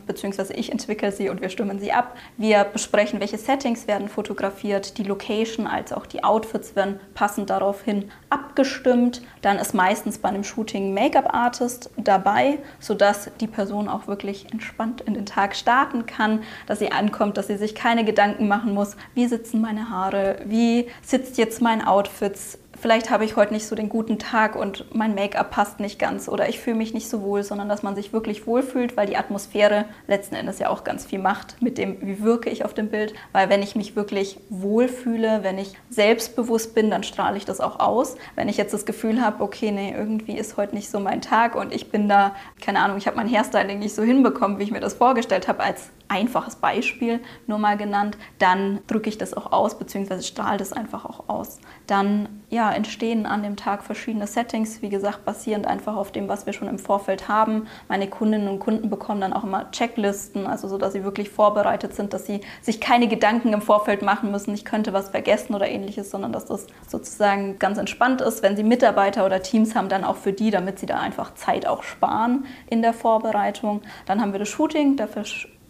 beziehungsweise 0.06 0.54
ich 0.54 0.72
entwickle 0.72 1.12
sie 1.12 1.30
und 1.30 1.42
wir 1.42 1.50
stimmen 1.50 1.80
sie 1.80 1.92
ab. 1.92 2.16
Wir 2.38 2.64
besprechen, 2.64 3.20
welche 3.20 3.38
Settings 3.38 3.88
werden 3.88 4.08
fotografiert, 4.08 4.98
die 4.98 5.04
Location 5.04 5.68
als 5.68 5.94
auch 5.94 6.06
die 6.06 6.24
Outfits 6.24 6.76
werden 6.76 7.00
passend 7.14 7.50
daraufhin 7.50 8.12
abgestimmt. 8.30 9.22
Dann 9.42 9.58
ist 9.58 9.74
meistens 9.74 10.18
bei 10.18 10.30
einem 10.30 10.44
Shooting 10.44 10.94
Make-up-Artist 10.94 11.90
dabei, 11.98 12.60
sodass 12.80 13.32
die 13.40 13.48
Person 13.48 13.88
auch 13.90 14.08
wirklich 14.08 14.52
entspannt 14.52 15.02
in 15.02 15.14
den 15.14 15.26
Tag 15.26 15.56
starten 15.56 16.06
kann, 16.06 16.44
dass 16.68 16.80
sie 16.80 16.92
ankommt, 16.92 17.38
dass 17.38 17.48
sie 17.48 17.58
sich 17.58 17.76
keine 17.76 18.06
Gedanken 18.06 18.48
machen 18.48 18.74
muss, 18.74 18.96
wie 19.16 19.28
sitzen 19.28 19.62
meine 19.62 19.90
Haare, 19.90 20.38
wie 20.46 20.88
sitzt 21.02 21.38
jetzt 21.38 21.62
mein 21.62 21.86
Outfit, 21.86 22.38
vielleicht 22.84 23.10
habe 23.10 23.24
ich 23.24 23.38
heute 23.38 23.54
nicht 23.54 23.66
so 23.66 23.78
den 23.78 23.88
guten 23.88 24.20
Tag 24.20 24.58
und 24.58 24.94
mein 24.94 25.16
Make-up 25.16 25.52
passt 25.52 25.80
nicht 25.80 25.98
ganz 26.00 26.28
oder 26.28 26.50
ich 26.50 26.60
fühle 26.60 26.75
mich 26.75 26.94
nicht 26.94 27.08
so 27.08 27.22
wohl, 27.22 27.42
sondern 27.42 27.70
dass 27.70 27.82
man 27.82 27.96
sich 27.96 28.12
wirklich 28.12 28.46
wohlfühlt, 28.46 28.98
weil 28.98 29.08
die 29.08 29.16
Atmosphäre 29.16 29.86
letzten 30.06 30.36
Endes 30.36 30.60
ja 30.60 30.68
auch 30.68 30.84
ganz 30.84 31.06
viel 31.06 31.20
macht 31.20 31.62
mit 31.62 31.78
dem, 31.78 32.02
wie 32.02 32.22
wirke 32.22 32.50
ich 32.50 32.66
auf 32.66 32.74
dem 32.74 32.90
Bild. 32.90 33.13
Weil 33.32 33.48
wenn 33.48 33.63
ich 33.63 33.78
mich 33.78 33.96
wirklich 33.96 34.38
wohlfühle, 34.50 35.44
wenn 35.44 35.60
ich 35.60 35.75
selbstbewusst 35.90 36.75
bin, 36.75 36.92
dann 36.92 37.04
strahle 37.04 37.38
ich 37.38 37.46
das 37.46 37.62
auch 37.62 37.80
aus. 37.80 38.18
Wenn 38.36 38.50
ich 38.50 38.58
jetzt 38.58 38.74
das 38.74 38.86
Gefühl 38.86 39.22
habe, 39.22 39.42
okay, 39.42 39.72
nee, 39.72 39.94
irgendwie 39.96 40.38
ist 40.38 40.58
heute 40.58 40.75
nicht 40.75 40.90
so 40.90 41.00
mein 41.00 41.22
Tag 41.22 41.56
und 41.56 41.74
ich 41.74 41.90
bin 41.90 42.10
da, 42.10 42.36
keine 42.62 42.82
Ahnung, 42.82 42.98
ich 42.98 43.08
habe 43.08 43.16
mein 43.16 43.32
Hairstyling 43.32 43.80
nicht 43.80 43.96
so 43.96 44.04
hinbekommen, 44.04 44.60
wie 44.60 44.63
ich 44.63 44.72
mir 44.72 44.82
das 44.82 44.96
vorgestellt 44.96 45.48
habe, 45.48 45.63
als 45.63 45.90
einfaches 46.07 46.55
Beispiel 46.55 47.19
nur 47.48 47.57
mal 47.57 47.77
genannt, 47.77 48.17
dann 48.39 48.79
drücke 48.88 49.10
ich 49.10 49.17
das 49.17 49.33
auch 49.33 49.51
aus, 49.51 49.77
beziehungsweise 49.77 50.24
strahle 50.24 50.57
das 50.57 50.74
einfach 50.74 51.05
auch 51.05 51.29
aus. 51.29 51.60
Dann 51.88 52.43
ja, 52.50 52.72
entstehen 52.72 53.25
an 53.25 53.43
dem 53.43 53.55
Tag 53.55 53.83
verschiedene 53.83 54.27
Settings, 54.27 54.81
wie 54.81 54.89
gesagt, 54.89 55.25
basierend 55.25 55.65
einfach 55.65 55.95
auf 55.95 56.12
dem, 56.12 56.27
was 56.27 56.45
wir 56.45 56.53
schon 56.53 56.67
im 56.67 56.77
Vorfeld 56.77 57.27
haben. 57.27 57.67
Meine 57.88 58.07
Kundinnen 58.07 58.48
und 58.48 58.60
Kunden 58.60 58.89
bekommen 58.89 59.22
dann 59.22 59.33
auch 59.33 59.43
immer 59.43 59.72
Checklisten, 59.72 60.45
also 60.45 60.67
so, 60.67 60.77
dass 60.77 60.93
sie 60.93 61.03
wirklich 61.03 61.29
vorbereitet 61.29 61.95
sind, 61.95 62.13
dass 62.13 62.25
sie 62.25 62.41
sich 62.62 62.79
keine 62.79 63.07
Gedanken 63.07 63.53
im 63.53 63.62
Vorfeld 63.62 64.01
machen 64.01 64.31
müssen, 64.31 64.53
ich 64.53 64.65
könnte 64.65 64.93
was 64.93 65.10
vergessen 65.10 65.55
oder 65.55 65.67
ähnliches, 65.67 66.12
sondern 66.12 66.31
dass 66.31 66.45
das 66.45 66.67
sozusagen 66.88 67.57
ganz 67.60 67.77
entspannt 67.77 68.22
ist. 68.22 68.43
Wenn 68.43 68.55
sie 68.55 68.63
Mitarbeiter 68.63 69.25
oder 69.25 69.41
Teams 69.41 69.75
haben, 69.75 69.89
dann 69.89 70.03
auch 70.03 70.17
für 70.17 70.33
die, 70.33 70.51
damit 70.51 70.79
sie 70.79 70.86
da 70.86 71.00
einfach 71.00 71.33
Zeit 71.33 71.65
auch 71.65 71.83
sparen 71.83 72.45
in 72.67 72.81
der 72.81 72.93
Vorbereitung. 72.93 73.81
Dann 74.05 74.22
haben 74.22 74.31
wir 74.31 74.39
das 74.39 74.50
Shooting, 74.50 74.95
dafür 74.95 75.24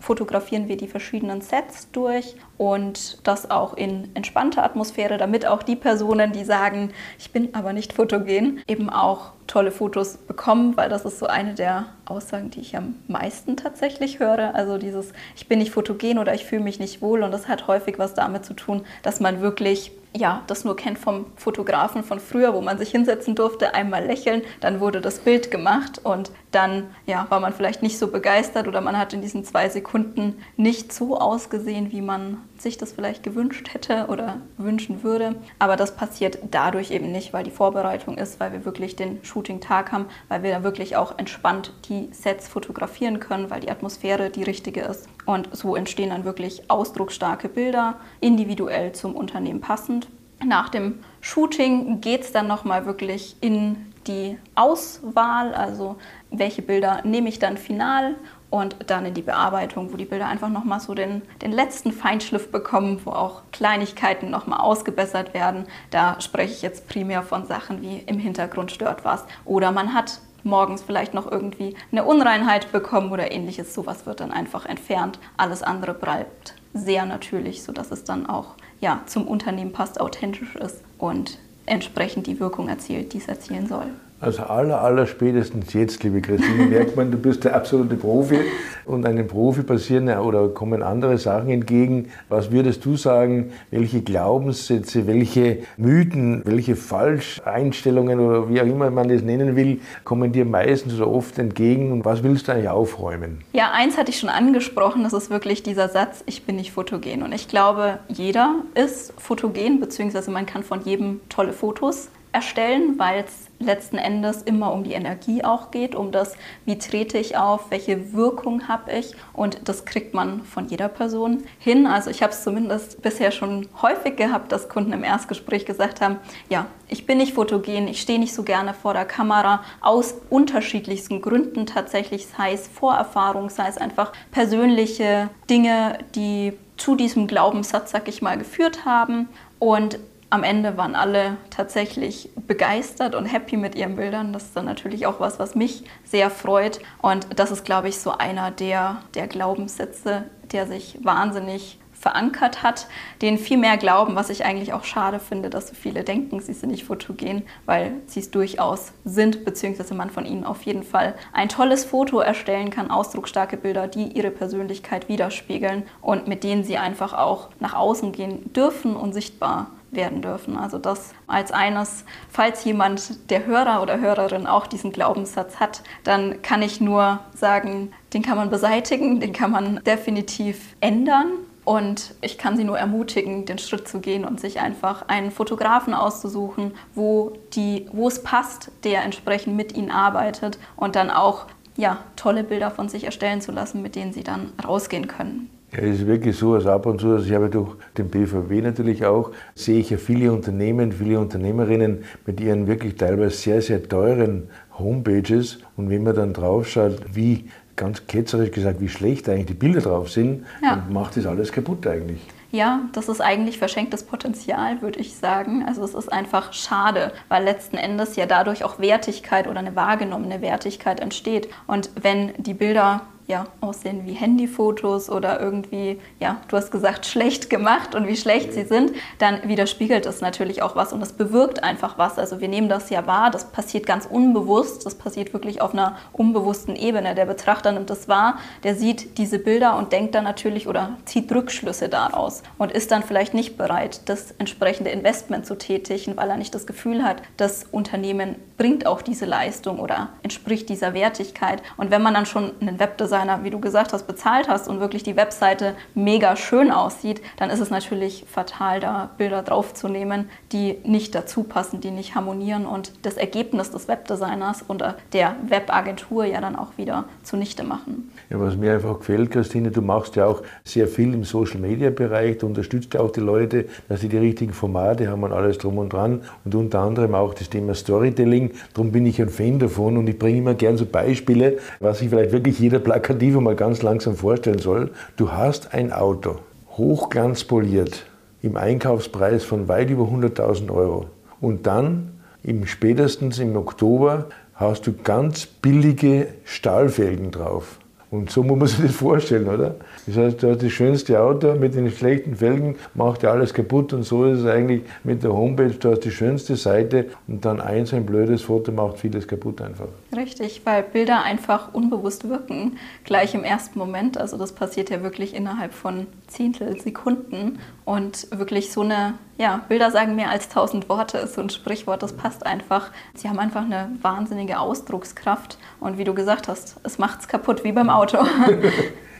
fotografieren 0.04 0.68
wir 0.68 0.76
die 0.76 0.90
verschiedenen 0.90 1.42
Sets 1.42 1.90
durch 1.92 2.36
und 2.58 3.26
das 3.28 3.50
auch 3.50 3.74
in 3.74 4.16
entspannter 4.16 4.64
Atmosphäre, 4.64 5.18
damit 5.18 5.46
auch 5.46 5.64
die 5.64 5.76
Personen, 5.76 6.32
die 6.32 6.44
sagen, 6.44 6.92
ich 7.18 7.32
bin 7.32 7.54
aber 7.56 7.74
nicht 7.74 7.94
fotogen, 7.94 8.62
eben 8.68 8.90
auch 8.90 9.32
tolle 9.48 9.72
Fotos 9.72 10.18
bekommen, 10.18 10.78
weil 10.78 10.90
das 10.90 11.06
ist 11.06 11.20
so 11.20 11.28
eine 11.28 11.54
der 11.54 11.88
Aussagen, 12.06 12.50
die 12.50 12.62
ich 12.62 12.78
am 12.78 12.96
meisten 13.08 13.58
tatsächlich 13.58 14.20
höre. 14.20 14.56
Also 14.56 14.78
dieses, 14.78 15.14
ich 15.36 15.48
bin 15.48 15.60
nicht 15.60 15.72
fotogen 15.72 16.18
oder 16.18 16.34
ich 16.34 16.46
fühle 16.46 16.64
mich 16.64 16.80
nicht 16.80 17.02
wohl 17.02 17.24
und 17.24 17.32
das 17.32 17.48
hat 17.48 17.68
häufig 17.68 18.00
was 18.00 18.14
damit 18.14 18.46
zu 18.46 18.54
tun, 18.54 18.86
dass 19.02 19.20
man 19.20 19.42
wirklich 19.42 19.92
ja, 20.16 20.44
das 20.48 20.64
nur 20.64 20.76
kennt 20.76 21.00
vom 21.00 21.26
Fotografen 21.36 22.04
von 22.04 22.20
früher, 22.20 22.54
wo 22.54 22.62
man 22.62 22.78
sich 22.78 22.92
hinsetzen 22.92 23.36
durfte, 23.36 23.74
einmal 23.74 24.06
lächeln, 24.06 24.44
dann 24.62 24.80
wurde 24.80 25.02
das 25.02 25.20
Bild 25.20 25.50
gemacht 25.50 26.00
und 26.04 26.32
dann 26.52 26.88
ja, 27.08 27.26
war 27.30 27.40
man 27.40 27.54
vielleicht 27.54 27.82
nicht 27.82 27.98
so 27.98 28.08
begeistert 28.08 28.68
oder 28.68 28.82
man 28.82 28.98
hat 28.98 29.14
in 29.14 29.22
diesen 29.22 29.44
zwei 29.44 29.70
Sekunden 29.70 30.38
nicht 30.56 30.94
so 30.94 31.18
ausgesehen, 31.18 31.92
wie 31.92 32.02
man 32.02 32.38
sich 32.64 32.78
das 32.78 32.94
vielleicht 32.94 33.24
gewünscht 33.24 33.74
hätte 33.74 34.08
oder 34.08 34.42
wünschen 34.58 35.04
würde. 35.04 35.36
Aber 35.60 35.76
das 35.76 35.96
passiert 35.96 36.40
dadurch 36.50 36.92
eben 36.92 37.12
nicht, 37.12 37.34
weil 37.34 37.44
die 37.44 37.52
Vorbereitung 37.52 38.18
ist, 38.18 38.40
weil 38.40 38.52
wir 38.52 38.66
wirklich 38.66 38.96
den 38.96 39.24
Shooting-Tag 39.24 39.92
haben, 39.92 40.06
weil 40.30 40.44
wir 40.44 40.52
da 40.52 40.64
wirklich 40.64 40.96
auch 40.96 41.18
entspannt 41.20 41.74
die 41.90 42.10
Sets 42.12 42.48
fotografieren 42.48 43.20
können, 43.20 43.50
weil 43.50 43.60
die 43.60 43.70
Atmosphäre 43.70 44.30
die 44.30 44.44
richtige 44.44 44.82
ist. 44.82 45.08
Und 45.26 45.56
so 45.56 45.76
entstehen 45.76 46.10
dann 46.10 46.26
wirklich 46.26 46.70
ausdrucksstarke 46.70 47.50
Bilder, 47.50 47.96
individuell 48.20 48.94
zum 48.94 49.16
Unternehmen 49.16 49.62
passend. 49.62 50.08
Nach 50.44 50.70
dem 50.70 51.00
Shooting 51.22 52.02
geht 52.02 52.22
es 52.22 52.32
dann 52.32 52.48
nochmal 52.48 52.86
wirklich 52.86 53.38
in 53.40 53.94
die 54.08 54.38
Auswahl, 54.56 55.54
also 55.54 55.96
welche 56.30 56.62
Bilder 56.62 57.02
nehme 57.06 57.30
ich 57.30 57.40
dann 57.40 57.58
final 57.58 58.16
und 58.54 58.76
dann 58.86 59.04
in 59.04 59.16
die 59.16 59.24
Bearbeitung, 59.24 59.92
wo 59.92 59.98
die 59.98 60.06
Bilder 60.06 60.28
einfach 60.28 60.50
nochmal 60.50 60.80
so 60.80 60.94
den, 60.94 61.24
den 61.42 61.52
letzten 61.52 61.92
Feinschliff 61.92 62.52
bekommen, 62.52 63.02
wo 63.04 63.10
auch 63.10 63.42
Kleinigkeiten 63.52 64.30
nochmal 64.30 64.60
ausgebessert 64.60 65.34
werden. 65.34 65.66
Da 65.90 66.22
spreche 66.22 66.54
ich 66.54 66.62
jetzt 66.62 66.88
primär 66.88 67.24
von 67.24 67.48
Sachen 67.48 67.82
wie 67.82 67.98
im 68.06 68.20
Hintergrund 68.20 68.72
stört 68.72 69.04
was 69.06 69.26
oder 69.44 69.72
man 69.72 69.96
hat 69.96 70.20
morgens 70.44 70.84
vielleicht 70.84 71.16
noch 71.16 71.32
irgendwie 71.32 71.76
eine 71.92 72.04
Unreinheit 72.04 72.72
bekommen 72.72 73.12
oder 73.12 73.32
ähnliches. 73.32 73.74
Sowas 73.74 74.06
wird 74.06 74.20
dann 74.20 74.32
einfach 74.32 74.68
entfernt. 74.68 75.18
Alles 75.36 75.64
andere 75.64 75.96
bleibt 75.96 76.54
sehr 76.76 77.08
natürlich, 77.08 77.64
sodass 77.64 77.90
es 77.90 78.04
dann 78.04 78.28
auch 78.28 78.54
ja, 78.82 79.02
zum 79.08 79.28
Unternehmen 79.28 79.72
passt, 79.72 80.00
authentisch 80.00 80.56
ist 80.58 80.84
und 81.00 81.40
entsprechend 81.66 82.28
die 82.28 82.40
Wirkung 82.40 82.70
erzielt, 82.70 83.14
die 83.14 83.18
es 83.18 83.28
erzielen 83.28 83.66
soll. 83.66 83.88
Also 84.24 84.44
aller, 84.44 84.82
aller 84.82 85.06
spätestens 85.06 85.74
jetzt, 85.74 86.02
liebe 86.02 86.22
Christine, 86.22 86.68
merkt 86.68 86.96
man, 86.96 87.12
du 87.12 87.18
bist 87.18 87.44
der 87.44 87.58
absolute 87.58 87.96
Profi 87.96 88.40
und 88.86 89.06
einem 89.06 89.28
Profi 89.28 89.64
passieren 89.64 90.08
oder 90.18 90.48
kommen 90.48 90.82
andere 90.82 91.18
Sachen 91.18 91.50
entgegen. 91.50 92.10
Was 92.30 92.50
würdest 92.50 92.86
du 92.86 92.96
sagen, 92.96 93.52
welche 93.70 94.02
Glaubenssätze, 94.02 95.08
welche 95.08 95.64
Mythen, 95.76 96.42
welche 96.46 96.78
Falscheinstellungen 96.78 98.22
oder 98.22 98.50
wie 98.50 98.62
auch 98.62 98.66
immer 98.66 98.90
man 98.92 99.10
das 99.10 99.24
nennen 99.24 99.58
will, 99.58 99.82
kommen 100.06 100.32
dir 100.32 100.46
meistens 100.46 100.96
oder 100.96 101.12
oft 101.12 101.38
entgegen 101.38 101.92
und 101.92 102.06
was 102.06 102.24
willst 102.24 102.48
du 102.48 102.54
eigentlich 102.54 102.70
aufräumen? 102.70 103.42
Ja, 103.52 103.72
eins 103.74 103.98
hatte 103.98 104.12
ich 104.12 104.20
schon 104.20 104.30
angesprochen, 104.30 105.04
das 105.04 105.12
ist 105.12 105.32
wirklich 105.32 105.64
dieser 105.64 105.90
Satz, 105.90 106.24
ich 106.28 106.44
bin 106.46 106.56
nicht 106.56 106.72
fotogen. 106.72 107.24
Und 107.24 107.34
ich 107.34 107.50
glaube, 107.50 108.00
jeder 108.08 108.56
ist 108.74 109.14
fotogen, 109.18 109.82
beziehungsweise 109.82 110.32
man 110.32 110.46
kann 110.46 110.64
von 110.64 110.80
jedem 110.86 111.20
tolle 111.28 111.52
Fotos 111.52 112.08
erstellen, 112.34 112.98
weil 112.98 113.24
es 113.24 113.48
letzten 113.60 113.98
Endes 113.98 114.42
immer 114.42 114.74
um 114.74 114.84
die 114.84 114.94
Energie 114.94 115.44
auch 115.44 115.72
geht, 115.72 115.96
um 115.96 116.12
das, 116.12 116.34
wie 116.66 116.78
trete 116.78 117.18
ich 117.18 117.38
auf, 117.38 117.72
welche 117.72 118.14
Wirkung 118.14 118.68
habe 118.68 118.92
ich 118.92 119.14
und 119.32 119.70
das 119.70 119.86
kriegt 119.86 120.14
man 120.14 120.44
von 120.44 120.68
jeder 120.68 120.90
Person 120.90 121.44
hin. 121.60 121.88
Also 121.88 122.10
ich 122.10 122.22
habe 122.22 122.34
es 122.34 122.44
zumindest 122.44 123.02
bisher 123.02 123.32
schon 123.32 123.70
häufig 123.82 124.18
gehabt, 124.18 124.52
dass 124.52 124.68
Kunden 124.68 124.92
im 124.94 125.04
Erstgespräch 125.04 125.66
gesagt 125.66 126.02
haben, 126.02 126.18
ja, 126.50 126.66
ich 126.90 127.06
bin 127.06 127.20
nicht 127.20 127.34
fotogen, 127.34 127.88
ich 127.88 128.02
stehe 128.02 128.20
nicht 128.20 128.34
so 128.34 128.44
gerne 128.44 128.74
vor 128.74 128.94
der 128.94 129.06
Kamera, 129.06 129.64
aus 129.80 130.16
unterschiedlichsten 130.30 131.22
Gründen 131.22 131.66
tatsächlich, 131.66 132.28
sei 132.28 132.54
es 132.54 132.68
Vorerfahrung, 132.68 133.50
sei 133.50 133.68
es 133.68 133.78
einfach 133.78 134.12
persönliche 134.32 135.30
Dinge, 135.50 136.00
die 136.16 136.54
zu 136.78 136.96
diesem 136.96 137.28
Glaubenssatz, 137.28 137.92
sag 137.92 138.08
ich 138.08 138.22
mal, 138.22 138.38
geführt 138.38 138.86
haben. 138.86 139.30
Und 139.60 140.00
am 140.34 140.44
Ende 140.44 140.78
waren 140.78 140.96
alle 140.96 141.38
tatsächlich 141.52 142.32
begeistert 142.48 143.14
und 143.14 143.28
happy 143.28 143.56
mit 143.56 143.76
ihren 143.76 143.96
Bildern. 143.96 144.34
Das 144.34 144.46
ist 144.46 144.58
dann 144.58 144.66
natürlich 144.66 145.06
auch 145.06 145.20
was, 145.20 145.38
was 145.38 145.54
mich 145.54 145.84
sehr 146.06 146.32
freut. 146.32 146.80
Und 147.04 147.28
das 147.36 147.52
ist, 147.52 147.64
glaube 147.66 147.90
ich, 147.90 148.00
so 148.00 148.18
einer 148.18 148.50
der, 148.50 149.04
der 149.14 149.28
Glaubenssätze, 149.28 150.24
der 150.52 150.66
sich 150.66 150.98
wahnsinnig 151.04 151.78
verankert 151.92 152.64
hat, 152.64 152.88
denen 153.22 153.38
viel 153.38 153.60
mehr 153.60 153.78
glauben, 153.78 154.16
was 154.16 154.32
ich 154.32 154.44
eigentlich 154.44 154.74
auch 154.74 154.86
schade 154.86 155.20
finde, 155.20 155.52
dass 155.52 155.68
so 155.68 155.76
viele 155.76 156.04
denken, 156.04 156.40
sie 156.40 156.54
sind 156.54 156.72
nicht 156.72 156.84
fotogen, 156.84 157.44
weil 157.68 157.94
sie 158.08 158.20
es 158.20 158.32
durchaus 158.32 158.92
sind, 159.06 159.46
beziehungsweise 159.46 159.94
man 159.94 160.10
von 160.10 160.26
ihnen 160.26 160.46
auf 160.46 160.64
jeden 160.64 160.84
Fall 160.84 161.14
ein 161.32 161.48
tolles 161.48 161.86
Foto 161.86 162.20
erstellen 162.20 162.72
kann, 162.72 162.90
ausdrucksstarke 162.90 163.56
Bilder, 163.56 163.88
die 163.88 164.08
ihre 164.08 164.32
Persönlichkeit 164.32 165.10
widerspiegeln 165.10 165.84
und 166.02 166.28
mit 166.28 166.44
denen 166.44 166.64
sie 166.64 166.80
einfach 166.80 167.14
auch 167.14 167.50
nach 167.60 167.76
außen 167.76 168.12
gehen 168.12 168.52
dürfen 168.52 168.96
und 168.96 169.14
sichtbar 169.14 169.68
werden 169.96 170.22
dürfen. 170.22 170.58
Also 170.58 170.78
das 170.78 171.14
als 171.28 171.52
eines, 171.52 172.06
falls 172.30 172.64
jemand 172.64 173.30
der 173.30 173.46
Hörer 173.46 173.82
oder 173.82 174.00
Hörerin 174.00 174.48
auch 174.48 174.68
diesen 174.68 174.92
Glaubenssatz 174.92 175.60
hat, 175.60 175.84
dann 176.04 176.42
kann 176.42 176.62
ich 176.62 176.82
nur 176.82 177.20
sagen, 177.36 177.92
den 178.14 178.22
kann 178.22 178.38
man 178.38 178.50
beseitigen, 178.50 179.20
den 179.20 179.34
kann 179.34 179.52
man 179.52 179.82
definitiv 179.86 180.76
ändern. 180.80 181.32
Und 181.66 182.16
ich 182.20 182.38
kann 182.38 182.58
Sie 182.58 182.66
nur 182.66 182.78
ermutigen, 182.78 183.46
den 183.46 183.58
Schritt 183.58 183.88
zu 183.88 184.02
gehen 184.02 184.26
und 184.26 184.40
sich 184.40 184.60
einfach 184.60 185.08
einen 185.08 185.32
Fotografen 185.32 185.94
auszusuchen, 185.94 186.74
wo, 186.94 187.38
die, 187.54 187.88
wo 187.94 188.10
es 188.10 188.22
passt, 188.22 188.70
der 188.84 189.04
entsprechend 189.04 189.56
mit 189.56 189.74
Ihnen 189.74 189.90
arbeitet 189.90 190.60
und 190.76 190.98
dann 190.98 191.10
auch 191.10 191.46
ja, 191.78 192.00
tolle 192.16 192.44
Bilder 192.44 192.70
von 192.70 192.90
sich 192.90 193.06
erstellen 193.06 193.42
zu 193.42 193.52
lassen, 193.52 193.82
mit 193.82 193.96
denen 193.96 194.14
Sie 194.14 194.24
dann 194.24 194.52
rausgehen 194.64 195.08
können. 195.08 195.50
Ja, 195.76 195.84
es 195.84 196.00
ist 196.00 196.08
wirklich 196.08 196.38
so, 196.38 196.56
dass 196.56 196.68
ab 196.68 196.86
und 196.86 197.02
zu, 197.02 197.12
also 197.12 197.26
ich 197.26 197.34
habe 197.34 197.50
durch 197.50 197.76
den 197.98 198.10
BVW 198.10 198.62
natürlich 198.62 199.06
auch, 199.06 199.32
sehe 199.56 199.80
ich 199.80 199.90
ja 199.90 199.98
viele 199.98 200.32
Unternehmen, 200.32 200.92
viele 200.92 201.20
Unternehmerinnen 201.20 202.04
mit 202.26 202.40
ihren 202.40 202.68
wirklich 202.68 202.96
teilweise 202.96 203.36
sehr, 203.36 203.62
sehr 203.62 203.88
teuren 203.88 204.50
Homepages. 204.78 205.60
Und 205.76 205.90
wenn 205.90 206.04
man 206.04 206.16
dann 206.16 206.34
draufschaut, 206.34 207.16
wie 207.16 207.50
ganz 207.76 208.06
ketzerisch 208.06 208.52
gesagt, 208.52 208.82
wie 208.82 208.90
schlecht 208.90 209.28
eigentlich 209.30 209.48
die 209.48 209.54
Bilder 209.54 209.82
drauf 209.82 210.12
sind, 210.12 210.46
ja. 210.62 210.76
dann 210.76 210.94
macht 210.94 211.18
das 211.18 211.26
alles 211.26 211.52
kaputt 211.52 211.88
eigentlich. 211.88 212.22
Ja, 212.52 212.82
das 212.92 213.10
ist 213.10 213.20
eigentlich 213.20 213.58
verschenktes 213.58 214.04
Potenzial, 214.04 214.84
würde 214.84 215.00
ich 215.00 215.16
sagen. 215.16 215.66
Also 215.68 215.84
es 215.84 215.96
ist 215.96 216.14
einfach 216.14 216.54
schade, 216.54 217.12
weil 217.28 217.44
letzten 217.44 217.78
Endes 217.78 218.16
ja 218.16 218.28
dadurch 218.28 218.64
auch 218.64 218.78
Wertigkeit 218.78 219.48
oder 219.48 219.58
eine 219.58 219.76
wahrgenommene 219.76 220.40
Wertigkeit 220.44 221.00
entsteht. 221.00 221.50
Und 221.66 221.90
wenn 222.00 222.32
die 222.38 222.54
Bilder 222.54 223.02
ja, 223.28 223.46
aussehen 223.62 224.06
wie 224.06 224.14
Handyfotos 224.14 225.10
oder 225.10 225.40
irgendwie, 225.40 226.00
ja, 226.20 226.42
du 226.50 226.58
hast 226.58 226.72
gesagt, 226.72 227.06
schlecht 227.06 227.50
gemacht 227.50 227.96
und 227.96 228.08
wie 228.08 228.18
schlecht 228.18 228.54
sie 228.54 228.66
sind, 228.66 228.92
dann 229.20 229.48
widerspiegelt 229.48 230.06
es 230.06 230.22
natürlich 230.22 230.62
auch 230.62 230.76
was 230.76 230.92
und 230.92 231.00
das 231.00 231.14
bewirkt 231.14 231.64
einfach 231.64 231.98
was. 231.98 232.20
Also 232.20 232.42
wir 232.42 232.50
nehmen 232.50 232.68
das 232.68 232.90
ja 232.90 233.08
wahr, 233.08 233.32
das 233.32 233.52
passiert 233.52 233.86
ganz 233.86 234.06
unbewusst, 234.06 234.86
das 234.86 234.96
passiert 234.96 235.34
wirklich 235.34 235.62
auf 235.62 235.74
einer 235.74 235.96
unbewussten 236.12 236.76
Ebene. 236.76 237.16
Der 237.16 237.26
Betrachter 237.26 237.72
nimmt 237.72 237.90
das 237.90 238.08
wahr, 238.08 238.40
der 238.64 238.76
sieht 238.76 239.18
diese 239.18 239.40
Bilder 239.40 239.78
und 239.78 239.94
denkt 239.94 240.16
dann 240.16 240.26
natürlich 240.26 240.68
oder 240.68 240.98
zieht 241.06 241.32
Rückschlüsse 241.32 241.88
daraus 241.88 242.44
und 242.58 242.72
ist 242.72 242.92
dann 242.92 243.04
vielleicht 243.04 243.34
nicht 243.34 243.58
bereit, 243.58 244.02
das 244.10 244.32
entsprechende 244.32 244.90
Investment 244.90 245.46
zu 245.46 245.56
tätigen, 245.56 246.18
weil 246.18 246.30
er 246.30 246.38
nicht 246.38 246.54
das 246.54 246.68
Gefühl 246.68 247.04
hat, 247.04 247.22
das 247.38 247.66
Unternehmen 247.72 248.36
bringt 248.64 248.88
auch 248.88 249.02
diese 249.02 249.26
Leistung 249.26 249.80
oder 249.80 250.08
entspricht 250.24 250.70
dieser 250.70 250.94
Wertigkeit. 250.94 251.62
Und 251.76 251.92
wenn 251.92 252.02
man 252.02 252.14
dann 252.14 252.26
schon 252.26 252.52
einen 252.62 252.80
Webdesign 252.80 252.94
Webdesigner, 253.04 253.44
wie 253.44 253.50
du 253.50 253.60
gesagt 253.60 253.92
hast, 253.92 254.08
bezahlt 254.08 254.48
hast 254.48 254.70
und 254.70 254.80
wirklich 254.80 255.04
die 255.04 255.18
Webseite 255.18 255.76
mega 255.94 256.38
schön 256.38 256.72
aussieht, 256.72 257.22
dann 257.36 257.50
ist 257.50 257.60
es 257.60 257.70
natürlich 257.70 258.26
fatal, 258.28 258.80
da 258.80 259.10
Bilder 259.18 259.44
draufzunehmen, 259.44 260.30
die 260.54 260.78
nicht 260.86 261.14
dazu 261.16 261.44
passen, 261.44 261.82
die 261.82 261.92
nicht 261.92 262.16
harmonieren 262.16 262.66
und 262.66 262.94
das 263.02 263.18
Ergebnis 263.18 263.72
des 263.72 263.90
Webdesigners 263.90 264.64
und 264.66 264.84
der 265.12 265.36
Webagentur 265.48 266.24
ja 266.24 266.40
dann 266.40 266.56
auch 266.56 266.78
wieder 266.78 267.06
zunichte 267.24 267.64
machen. 267.64 268.12
Ja, 268.30 268.40
was 268.40 268.56
mir 268.56 268.74
einfach 268.74 269.00
gefällt, 269.00 269.32
Christine, 269.32 269.72
du 269.72 269.82
machst 269.82 270.16
ja 270.16 270.26
auch 270.26 270.42
sehr 270.64 270.88
viel 270.88 271.14
im 271.14 271.26
Social 271.26 271.60
Media 271.60 271.90
Bereich, 271.90 272.38
du 272.38 272.48
unterstützt 272.48 272.94
ja 272.94 273.02
auch 273.02 273.12
die 273.12 273.20
Leute, 273.20 273.66
dass 273.90 274.00
sie 274.02 274.10
die 274.10 274.18
richtigen 274.18 274.54
Formate 274.54 275.10
haben 275.10 275.24
und 275.24 275.34
alles 275.34 275.58
drum 275.58 275.78
und 275.78 275.92
dran 275.92 276.22
und 276.46 276.56
unter 276.56 276.80
anderem 276.80 277.16
auch 277.16 277.34
das 277.34 277.50
Thema 277.50 277.74
Storytelling. 277.74 278.52
Darum 278.74 278.92
bin 278.92 279.06
ich 279.06 279.22
ein 279.22 279.30
Fan 279.30 279.60
davon 279.60 279.98
und 279.98 280.08
ich 280.08 280.18
bringe 280.18 280.40
immer 280.40 280.54
gern 280.54 280.78
so 280.78 280.86
Beispiele, 280.86 281.58
was 281.80 282.00
sich 282.00 282.10
vielleicht 282.10 282.32
wirklich 282.32 282.60
jeder 282.60 282.80
plakativ 282.80 283.40
mal 283.40 283.56
ganz 283.56 283.82
langsam 283.82 284.16
vorstellen 284.16 284.60
soll. 284.60 284.92
Du 285.16 285.32
hast 285.32 285.74
ein 285.74 285.92
Auto, 285.92 286.38
hochglanzpoliert, 286.72 288.06
im 288.42 288.58
Einkaufspreis 288.58 289.44
von 289.44 289.68
weit 289.68 289.90
über 289.90 290.04
100.000 290.04 290.72
Euro. 290.72 291.06
Und 291.40 291.68
dann, 291.68 292.12
im, 292.44 292.66
spätestens 292.66 293.40
im 293.40 293.56
Oktober, 293.56 294.28
hast 294.54 294.88
du 294.88 294.94
ganz 294.94 295.46
billige 295.46 296.28
Stahlfelgen 296.44 297.32
drauf. 297.32 297.80
Und 298.14 298.30
so 298.30 298.44
muss 298.44 298.60
man 298.60 298.68
sich 298.68 298.86
das 298.86 298.96
vorstellen, 298.96 299.48
oder? 299.48 299.74
Das 300.06 300.16
heißt, 300.16 300.44
du 300.44 300.52
hast 300.52 300.62
das 300.62 300.72
schönste 300.72 301.20
Auto 301.20 301.56
mit 301.56 301.74
den 301.74 301.90
schlechten 301.90 302.36
Felgen, 302.36 302.76
macht 302.94 303.24
ja 303.24 303.32
alles 303.32 303.56
kaputt 303.56 303.92
und 303.92 304.04
so 304.04 304.26
ist 304.26 304.42
es 304.42 304.46
eigentlich 304.46 304.84
mit 305.04 305.24
der 305.24 305.34
Homepage, 305.34 305.72
du 305.72 305.90
hast 305.90 306.02
die 306.02 306.12
schönste 306.12 306.56
Seite 306.56 307.08
und 307.28 307.44
dann 307.44 307.60
eins 307.60 307.92
ein 307.92 308.06
blödes 308.06 308.44
Foto 308.44 308.72
macht 308.72 309.00
vieles 309.00 309.28
kaputt 309.28 309.62
einfach. 309.62 309.88
Richtig, 310.16 310.62
weil 310.64 310.84
Bilder 310.84 311.24
einfach 311.24 311.74
unbewusst 311.74 312.30
wirken, 312.30 312.78
gleich 313.04 313.34
im 313.34 313.44
ersten 313.44 313.80
Moment. 313.80 314.20
Also 314.20 314.38
das 314.38 314.52
passiert 314.52 314.92
ja 314.92 315.02
wirklich 315.02 315.34
innerhalb 315.34 315.74
von 315.74 316.06
Zehntelsekunden 316.28 317.58
und 317.86 318.28
wirklich 318.32 318.72
so 318.72 318.82
eine, 318.82 319.16
ja, 319.38 319.62
Bilder 319.68 319.92
sagen 319.92 320.16
mehr 320.16 320.30
als 320.30 320.50
tausend 320.50 320.90
Worte 320.90 321.18
ist 321.18 321.36
so 321.36 321.42
ein 321.42 321.50
Sprichwort, 321.50 322.04
das 322.04 322.14
passt 322.14 322.46
einfach. 322.46 322.92
Sie 323.14 323.28
haben 323.28 323.40
einfach 323.40 323.64
eine 323.64 323.90
wahnsinnige 324.02 324.60
Ausdruckskraft 324.60 325.58
und 325.80 325.98
wie 325.98 326.04
du 326.04 326.14
gesagt 326.14 326.48
hast, 326.48 326.78
es 326.84 326.98
macht 326.98 327.22
es 327.22 327.28
kaputt, 327.28 327.64
wie 327.64 327.72
beim 327.72 327.90
Auto. 327.90 328.20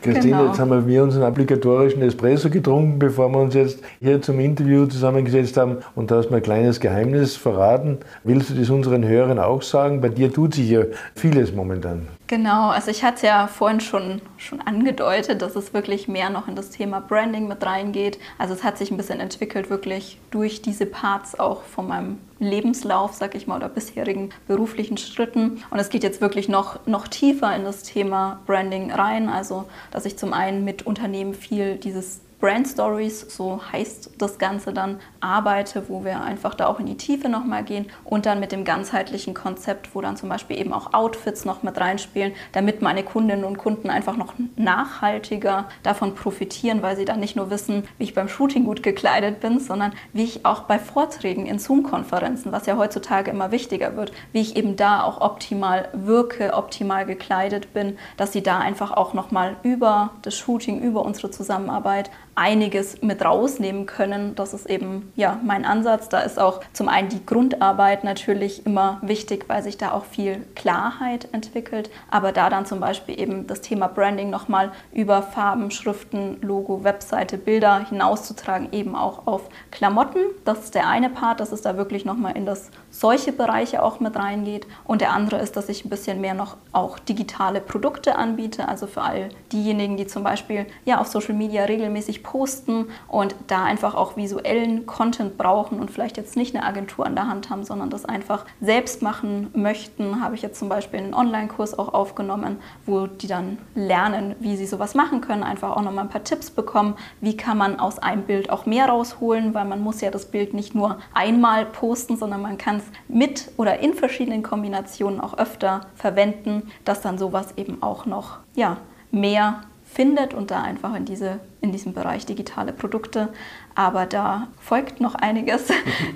Christine, 0.04 0.38
genau. 0.38 0.48
jetzt 0.48 0.60
haben 0.60 0.88
wir 0.88 1.04
unseren 1.04 1.24
obligatorischen 1.24 2.02
Espresso 2.02 2.50
getrunken, 2.50 3.00
bevor 3.00 3.30
wir 3.30 3.40
uns 3.40 3.54
jetzt 3.54 3.82
hier 4.02 4.22
zum 4.22 4.40
Interview 4.40 4.86
zusammengesetzt 4.86 5.56
haben. 5.56 5.78
Und 5.96 6.12
da 6.12 6.18
hast 6.18 6.30
mir 6.30 6.38
ein 6.38 6.44
kleines 6.44 6.82
Geheimnis 6.82 7.38
verraten. 7.38 8.00
Willst 8.26 8.50
du 8.50 8.54
das 8.56 8.70
unseren 8.70 9.08
Hörern 9.08 9.40
auch 9.40 9.62
sagen? 9.62 10.02
Bei 10.02 10.10
dir 10.10 10.32
tut 10.32 10.56
sich 10.56 10.70
ja 10.70 10.82
vieles 11.16 11.54
momentan. 11.54 12.10
Genau, 12.34 12.70
also 12.70 12.90
ich 12.90 13.04
hatte 13.04 13.18
es 13.18 13.22
ja 13.22 13.46
vorhin 13.46 13.80
schon, 13.80 14.20
schon 14.38 14.60
angedeutet, 14.60 15.44
dass 15.44 15.56
es 15.56 15.72
wirklich 15.72 16.08
mehr 16.08 16.32
noch 16.32 16.48
in 16.48 16.56
das 16.56 16.72
Thema 16.72 17.00
Branding 17.00 17.48
mit 17.48 17.64
reingeht. 17.64 18.18
Also 18.40 18.56
es 18.56 18.64
hat 18.64 18.80
sich 18.80 18.90
ein 18.90 18.98
bisschen 18.98 19.20
entwickelt, 19.20 19.70
wirklich 19.70 20.18
durch 20.32 20.64
diese 20.64 20.88
Parts 20.88 21.40
auch 21.40 21.62
von 21.62 21.88
meinem 21.88 22.18
Lebenslauf, 22.40 23.14
sag 23.14 23.36
ich 23.36 23.46
mal, 23.46 23.58
oder 23.58 23.70
bisherigen 23.70 24.32
beruflichen 24.48 24.98
Schritten. 24.98 25.64
Und 25.70 25.78
es 25.78 25.92
geht 25.92 26.02
jetzt 26.02 26.22
wirklich 26.22 26.50
noch, 26.50 26.80
noch 26.88 27.08
tiefer 27.08 27.56
in 27.56 27.66
das 27.66 27.84
Thema 27.84 28.40
Branding 28.48 28.92
rein. 28.92 29.30
Also, 29.30 29.66
dass 29.92 30.06
ich 30.06 30.18
zum 30.18 30.34
einen 30.34 30.64
mit 30.64 30.88
Unternehmen 30.88 31.36
viel 31.36 31.76
dieses 31.76 32.23
Brand 32.44 32.68
Stories, 32.68 33.22
so 33.30 33.62
heißt 33.72 34.16
das 34.18 34.38
Ganze 34.38 34.74
dann, 34.74 35.00
arbeite, 35.22 35.88
wo 35.88 36.04
wir 36.04 36.20
einfach 36.20 36.56
da 36.56 36.68
auch 36.68 36.78
in 36.78 36.88
die 36.88 36.98
Tiefe 36.98 37.30
nochmal 37.30 37.64
gehen 37.64 37.86
und 38.04 38.26
dann 38.26 38.42
mit 38.42 38.52
dem 38.52 38.66
ganzheitlichen 38.66 39.34
Konzept, 39.34 39.96
wo 39.96 40.02
dann 40.02 40.18
zum 40.18 40.28
Beispiel 40.28 40.60
eben 40.60 40.74
auch 40.74 40.94
Outfits 40.94 41.46
noch 41.46 41.64
mit 41.64 41.80
reinspielen, 41.80 42.34
damit 42.52 42.82
meine 42.82 43.04
Kundinnen 43.04 43.46
und 43.46 43.58
Kunden 43.58 43.90
einfach 43.90 44.18
noch 44.18 44.34
nachhaltiger 44.58 45.70
davon 45.84 46.16
profitieren, 46.16 46.82
weil 46.82 46.98
sie 46.98 47.06
dann 47.06 47.22
nicht 47.22 47.38
nur 47.38 47.50
wissen, 47.50 47.88
wie 47.98 48.04
ich 48.04 48.14
beim 48.14 48.28
Shooting 48.28 48.66
gut 48.66 48.84
gekleidet 48.84 49.40
bin, 49.40 49.62
sondern 49.62 49.94
wie 50.12 50.26
ich 50.26 50.46
auch 50.46 50.64
bei 50.64 50.80
Vorträgen 50.80 51.46
in 51.46 51.60
Zoom-Konferenzen, 51.60 52.52
was 52.52 52.66
ja 52.66 52.76
heutzutage 52.76 53.32
immer 53.32 53.52
wichtiger 53.52 53.96
wird, 53.96 54.12
wie 54.34 54.42
ich 54.42 54.58
eben 54.58 54.76
da 54.76 55.04
auch 55.04 55.22
optimal 55.22 55.88
wirke, 55.94 56.52
optimal 56.52 57.06
gekleidet 57.06 57.74
bin, 57.74 57.98
dass 58.18 58.34
sie 58.34 58.44
da 58.44 58.60
einfach 58.60 58.92
auch 58.92 59.14
nochmal 59.14 59.56
über 59.64 60.10
das 60.24 60.36
Shooting, 60.36 60.82
über 60.82 61.06
unsere 61.06 61.32
Zusammenarbeit 61.32 62.12
einiges 62.36 63.02
mit 63.02 63.24
rausnehmen 63.24 63.86
können. 63.86 64.36
Das 64.36 64.54
ist 64.54 64.70
eben 64.70 65.12
ja 65.16 65.40
mein 65.44 65.66
Ansatz. 65.66 66.10
Da 66.10 66.22
ist 66.22 66.40
auch 66.40 66.62
zum 66.74 66.90
einen 66.90 67.10
die 67.10 67.26
Grundarbeit 67.26 68.04
natürlich 68.04 68.66
immer 68.66 69.00
wichtig, 69.02 69.46
weil 69.48 69.62
sich 69.62 69.78
da 69.78 69.92
auch 69.92 70.06
viel 70.06 70.46
Klarheit 70.56 71.28
entwickelt. 71.32 71.90
Aber 72.10 72.32
da 72.32 72.50
dann 72.50 72.66
zum 72.66 72.80
Beispiel 72.80 73.20
eben 73.20 73.46
das 73.48 73.62
Thema 73.62 73.88
Branding 73.88 74.30
nochmal 74.30 74.72
über 74.92 75.22
Farben, 75.22 75.70
Schriften, 75.70 76.38
Logo, 76.42 76.84
Webseite, 76.84 77.38
Bilder 77.38 77.86
hinauszutragen, 77.88 78.70
eben 78.72 78.96
auch 78.96 79.28
auf 79.28 79.50
Klamotten. 79.72 80.20
Das 80.46 80.60
ist 80.60 80.76
der 80.76 80.88
eine 80.88 81.10
Part, 81.10 81.40
dass 81.40 81.52
es 81.52 81.62
da 81.62 81.78
wirklich 81.78 82.06
nochmal 82.06 82.36
in 82.36 82.46
das 82.46 82.72
solche 82.90 83.32
Bereiche 83.32 83.84
auch 83.84 84.00
mit 84.00 84.16
reingeht. 84.16 84.66
Und 84.86 85.02
der 85.02 85.12
andere 85.12 85.40
ist, 85.40 85.56
dass 85.56 85.70
ich 85.70 85.86
ein 85.86 85.90
bisschen 85.90 86.22
mehr 86.22 86.34
noch 86.34 86.58
auch 86.72 86.98
digitale 86.98 87.62
Produkte 87.62 88.16
anbiete. 88.16 88.68
Also 88.68 88.88
für 88.88 89.02
all 89.02 89.30
diejenigen, 89.52 89.98
die 89.98 90.08
zum 90.08 90.24
Beispiel 90.24 90.66
ja 90.86 91.00
auf 91.00 91.08
Social 91.08 91.36
Media 91.36 91.66
regelmäßig 91.66 92.23
posten 92.24 92.88
und 93.08 93.36
da 93.48 93.64
einfach 93.64 93.96
auch 93.96 94.18
visuellen 94.18 94.86
Content 94.86 95.38
brauchen 95.38 95.80
und 95.80 95.92
vielleicht 95.92 96.18
jetzt 96.18 96.36
nicht 96.36 96.56
eine 96.56 96.66
Agentur 96.66 97.06
an 97.06 97.16
der 97.16 97.28
Hand 97.28 97.50
haben, 97.50 97.64
sondern 97.64 97.90
das 97.90 98.06
einfach 98.06 98.46
selbst 98.62 99.02
machen 99.02 99.52
möchten, 99.54 100.24
habe 100.24 100.36
ich 100.36 100.42
jetzt 100.42 100.58
zum 100.58 100.70
Beispiel 100.70 101.00
einen 101.00 101.14
Online-Kurs 101.14 101.78
auch 101.78 101.94
aufgenommen, 101.94 102.58
wo 102.86 103.08
die 103.08 103.28
dann 103.28 103.58
lernen, 103.76 104.36
wie 104.40 104.56
sie 104.56 104.66
sowas 104.66 104.96
machen 104.96 105.22
können, 105.22 105.44
einfach 105.44 105.72
auch 105.72 105.82
nochmal 105.82 106.06
ein 106.06 106.10
paar 106.10 106.24
Tipps 106.24 106.50
bekommen, 106.50 106.96
wie 107.22 107.38
kann 107.38 107.58
man 107.58 107.80
aus 107.80 108.00
einem 108.00 108.24
Bild 108.24 108.50
auch 108.50 108.66
mehr 108.66 108.88
rausholen, 108.88 109.54
weil 109.54 109.66
man 109.66 109.82
muss 109.82 110.02
ja 110.02 110.10
das 110.10 110.26
Bild 110.26 110.54
nicht 110.54 110.74
nur 110.74 110.98
einmal 111.14 111.66
posten, 111.66 112.18
sondern 112.18 112.42
man 112.42 112.58
kann 112.58 112.78
es 112.78 112.84
mit 113.08 113.52
oder 113.58 113.80
in 113.80 113.94
verschiedenen 113.94 114.44
Kombinationen 114.44 115.20
auch 115.20 115.38
öfter 115.38 115.82
verwenden, 115.96 116.72
dass 116.86 117.02
dann 117.02 117.18
sowas 117.18 117.54
eben 117.58 117.84
auch 117.84 118.06
noch 118.06 118.40
ja, 118.56 118.78
mehr 119.12 119.62
findet 119.94 120.34
und 120.34 120.52
da 120.52 120.62
einfach 120.62 120.96
in, 120.96 121.06
diese, 121.06 121.40
in 121.62 121.72
diesem 121.72 121.94
Bereich 121.94 122.26
digitale 122.26 122.74
Produkte. 122.74 123.30
Aber 123.76 124.06
da 124.06 124.48
folgt 124.60 125.02
noch 125.02 125.16
einiges. 125.16 125.68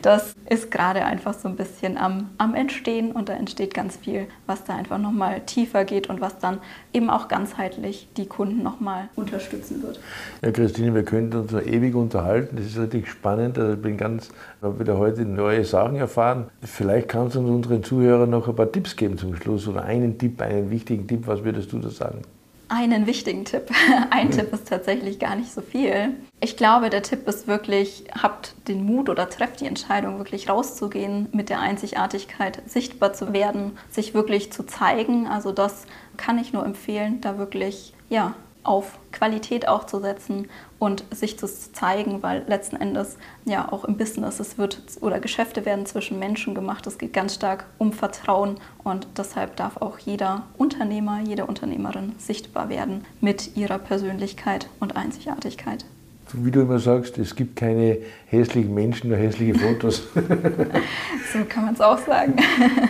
Das 0.01 0.35
ist 0.49 0.69
gerade 0.71 1.05
einfach 1.05 1.33
so 1.33 1.47
ein 1.47 1.55
bisschen 1.55 1.97
am, 1.97 2.29
am 2.37 2.55
Entstehen 2.55 3.11
und 3.11 3.29
da 3.29 3.33
entsteht 3.33 3.73
ganz 3.73 3.97
viel, 3.97 4.27
was 4.45 4.63
da 4.63 4.75
einfach 4.75 4.97
nochmal 4.97 5.41
tiefer 5.41 5.85
geht 5.85 6.07
und 6.07 6.21
was 6.21 6.37
dann 6.39 6.59
eben 6.93 7.09
auch 7.09 7.27
ganzheitlich 7.27 8.07
die 8.15 8.27
Kunden 8.27 8.63
nochmal 8.63 9.09
unterstützen 9.15 9.81
wird. 9.81 9.99
Ja, 10.43 10.51
Christine, 10.51 10.93
wir 10.93 11.03
könnten 11.03 11.37
uns 11.37 11.51
noch 11.51 11.61
ewig 11.61 11.95
unterhalten. 11.95 12.57
Das 12.57 12.65
ist 12.65 12.77
richtig 12.77 13.09
spannend. 13.09 13.57
Also 13.57 13.73
ich 13.73 13.81
bin 13.81 13.97
ganz, 13.97 14.29
habe 14.61 14.79
wieder 14.79 14.97
heute 14.97 15.25
neue 15.25 15.65
Sachen 15.65 15.95
erfahren. 15.95 16.49
Vielleicht 16.61 17.09
kannst 17.09 17.35
du 17.35 17.39
uns 17.39 17.49
unseren 17.49 17.83
Zuhörern 17.83 18.29
noch 18.29 18.47
ein 18.47 18.55
paar 18.55 18.71
Tipps 18.71 18.95
geben 18.95 19.17
zum 19.17 19.35
Schluss 19.35 19.67
oder 19.67 19.83
einen 19.83 20.17
Tipp, 20.17 20.41
einen 20.41 20.69
wichtigen 20.69 21.07
Tipp. 21.07 21.27
Was 21.27 21.43
würdest 21.43 21.71
du 21.71 21.79
da 21.79 21.89
sagen? 21.89 22.21
Einen 22.69 23.05
wichtigen 23.05 23.45
Tipp. 23.45 23.69
Ein 24.09 24.31
Tipp 24.31 24.51
ist 24.53 24.67
tatsächlich 24.67 25.19
gar 25.19 25.35
nicht 25.35 25.51
so 25.51 25.61
viel. 25.61 26.15
Ich 26.39 26.57
glaube, 26.57 26.89
der 26.89 27.03
Tipp 27.03 27.27
ist 27.27 27.47
wirklich, 27.47 28.05
habt 28.21 28.55
den 28.67 28.85
Mut 28.85 29.09
oder 29.09 29.29
trefft 29.29 29.61
die 29.61 29.65
Entscheidung, 29.65 30.17
wirklich 30.17 30.49
rauszugehen, 30.49 31.29
mit 31.31 31.49
der 31.49 31.61
Einzigartigkeit 31.61 32.61
sichtbar 32.67 33.13
zu 33.13 33.33
werden, 33.33 33.77
sich 33.89 34.13
wirklich 34.13 34.51
zu 34.51 34.65
zeigen. 34.65 35.27
Also 35.27 35.51
das 35.51 35.85
kann 36.17 36.37
ich 36.37 36.53
nur 36.53 36.65
empfehlen, 36.65 37.21
da 37.21 37.37
wirklich 37.37 37.93
ja, 38.09 38.35
auf 38.67 38.99
Qualität 39.11 39.67
auch 39.67 39.85
zu 39.85 39.99
setzen 39.99 40.47
und 40.79 41.03
sich 41.11 41.39
zu 41.39 41.47
zeigen, 41.47 42.21
weil 42.21 42.43
letzten 42.47 42.75
Endes 42.75 43.17
ja 43.45 43.71
auch 43.71 43.85
im 43.85 43.97
Business 43.97 44.39
es 44.39 44.57
wird 44.57 44.81
oder 45.01 45.19
Geschäfte 45.19 45.65
werden 45.65 45.85
zwischen 45.85 46.19
Menschen 46.19 46.53
gemacht. 46.53 46.85
Es 46.85 46.97
geht 46.97 47.13
ganz 47.13 47.33
stark 47.33 47.65
um 47.77 47.93
Vertrauen 47.93 48.55
und 48.83 49.07
deshalb 49.17 49.55
darf 49.55 49.77
auch 49.77 49.97
jeder 49.99 50.43
Unternehmer, 50.57 51.21
jede 51.25 51.45
Unternehmerin 51.45 52.13
sichtbar 52.17 52.69
werden 52.69 53.05
mit 53.21 53.55
ihrer 53.55 53.79
Persönlichkeit 53.79 54.67
und 54.79 54.95
Einzigartigkeit. 54.95 55.85
Wie 56.33 56.51
du 56.51 56.61
immer 56.61 56.77
sagst, 56.77 57.17
es 57.17 57.33
gibt 57.35 57.55
keine 57.55 57.99
hässlichen 58.25 58.73
Menschen, 58.73 59.09
nur 59.09 59.17
hässliche 59.17 59.57
Fotos. 59.57 60.09
so 60.13 61.39
kann 61.47 61.65
man 61.65 61.73
es 61.73 61.79
auch 61.79 61.99
sagen. 61.99 62.35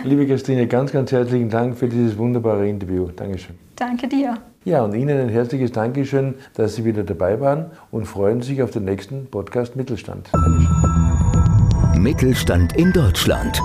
Liebe 0.02 0.26
Christine, 0.26 0.66
ganz, 0.66 0.90
ganz 0.90 1.12
herzlichen 1.12 1.48
Dank 1.48 1.76
für 1.76 1.86
dieses 1.86 2.18
wunderbare 2.18 2.68
Interview. 2.68 3.08
Dankeschön. 3.14 3.54
Danke 3.76 4.08
dir. 4.08 4.38
Ja, 4.68 4.82
und 4.82 4.94
Ihnen 4.94 5.18
ein 5.18 5.30
herzliches 5.30 5.72
Dankeschön, 5.72 6.34
dass 6.52 6.74
Sie 6.74 6.84
wieder 6.84 7.02
dabei 7.02 7.40
waren 7.40 7.70
und 7.90 8.04
freuen 8.04 8.42
sich 8.42 8.62
auf 8.62 8.70
den 8.70 8.84
nächsten 8.84 9.24
Podcast 9.24 9.76
Mittelstand. 9.76 10.28
Dankeschön. 10.30 12.02
Mittelstand 12.02 12.76
in 12.76 12.92
Deutschland. 12.92 13.62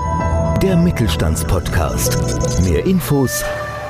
Der 0.62 0.78
Mittelstandspodcast. 0.78 2.64
Mehr 2.64 2.86
Infos 2.86 3.44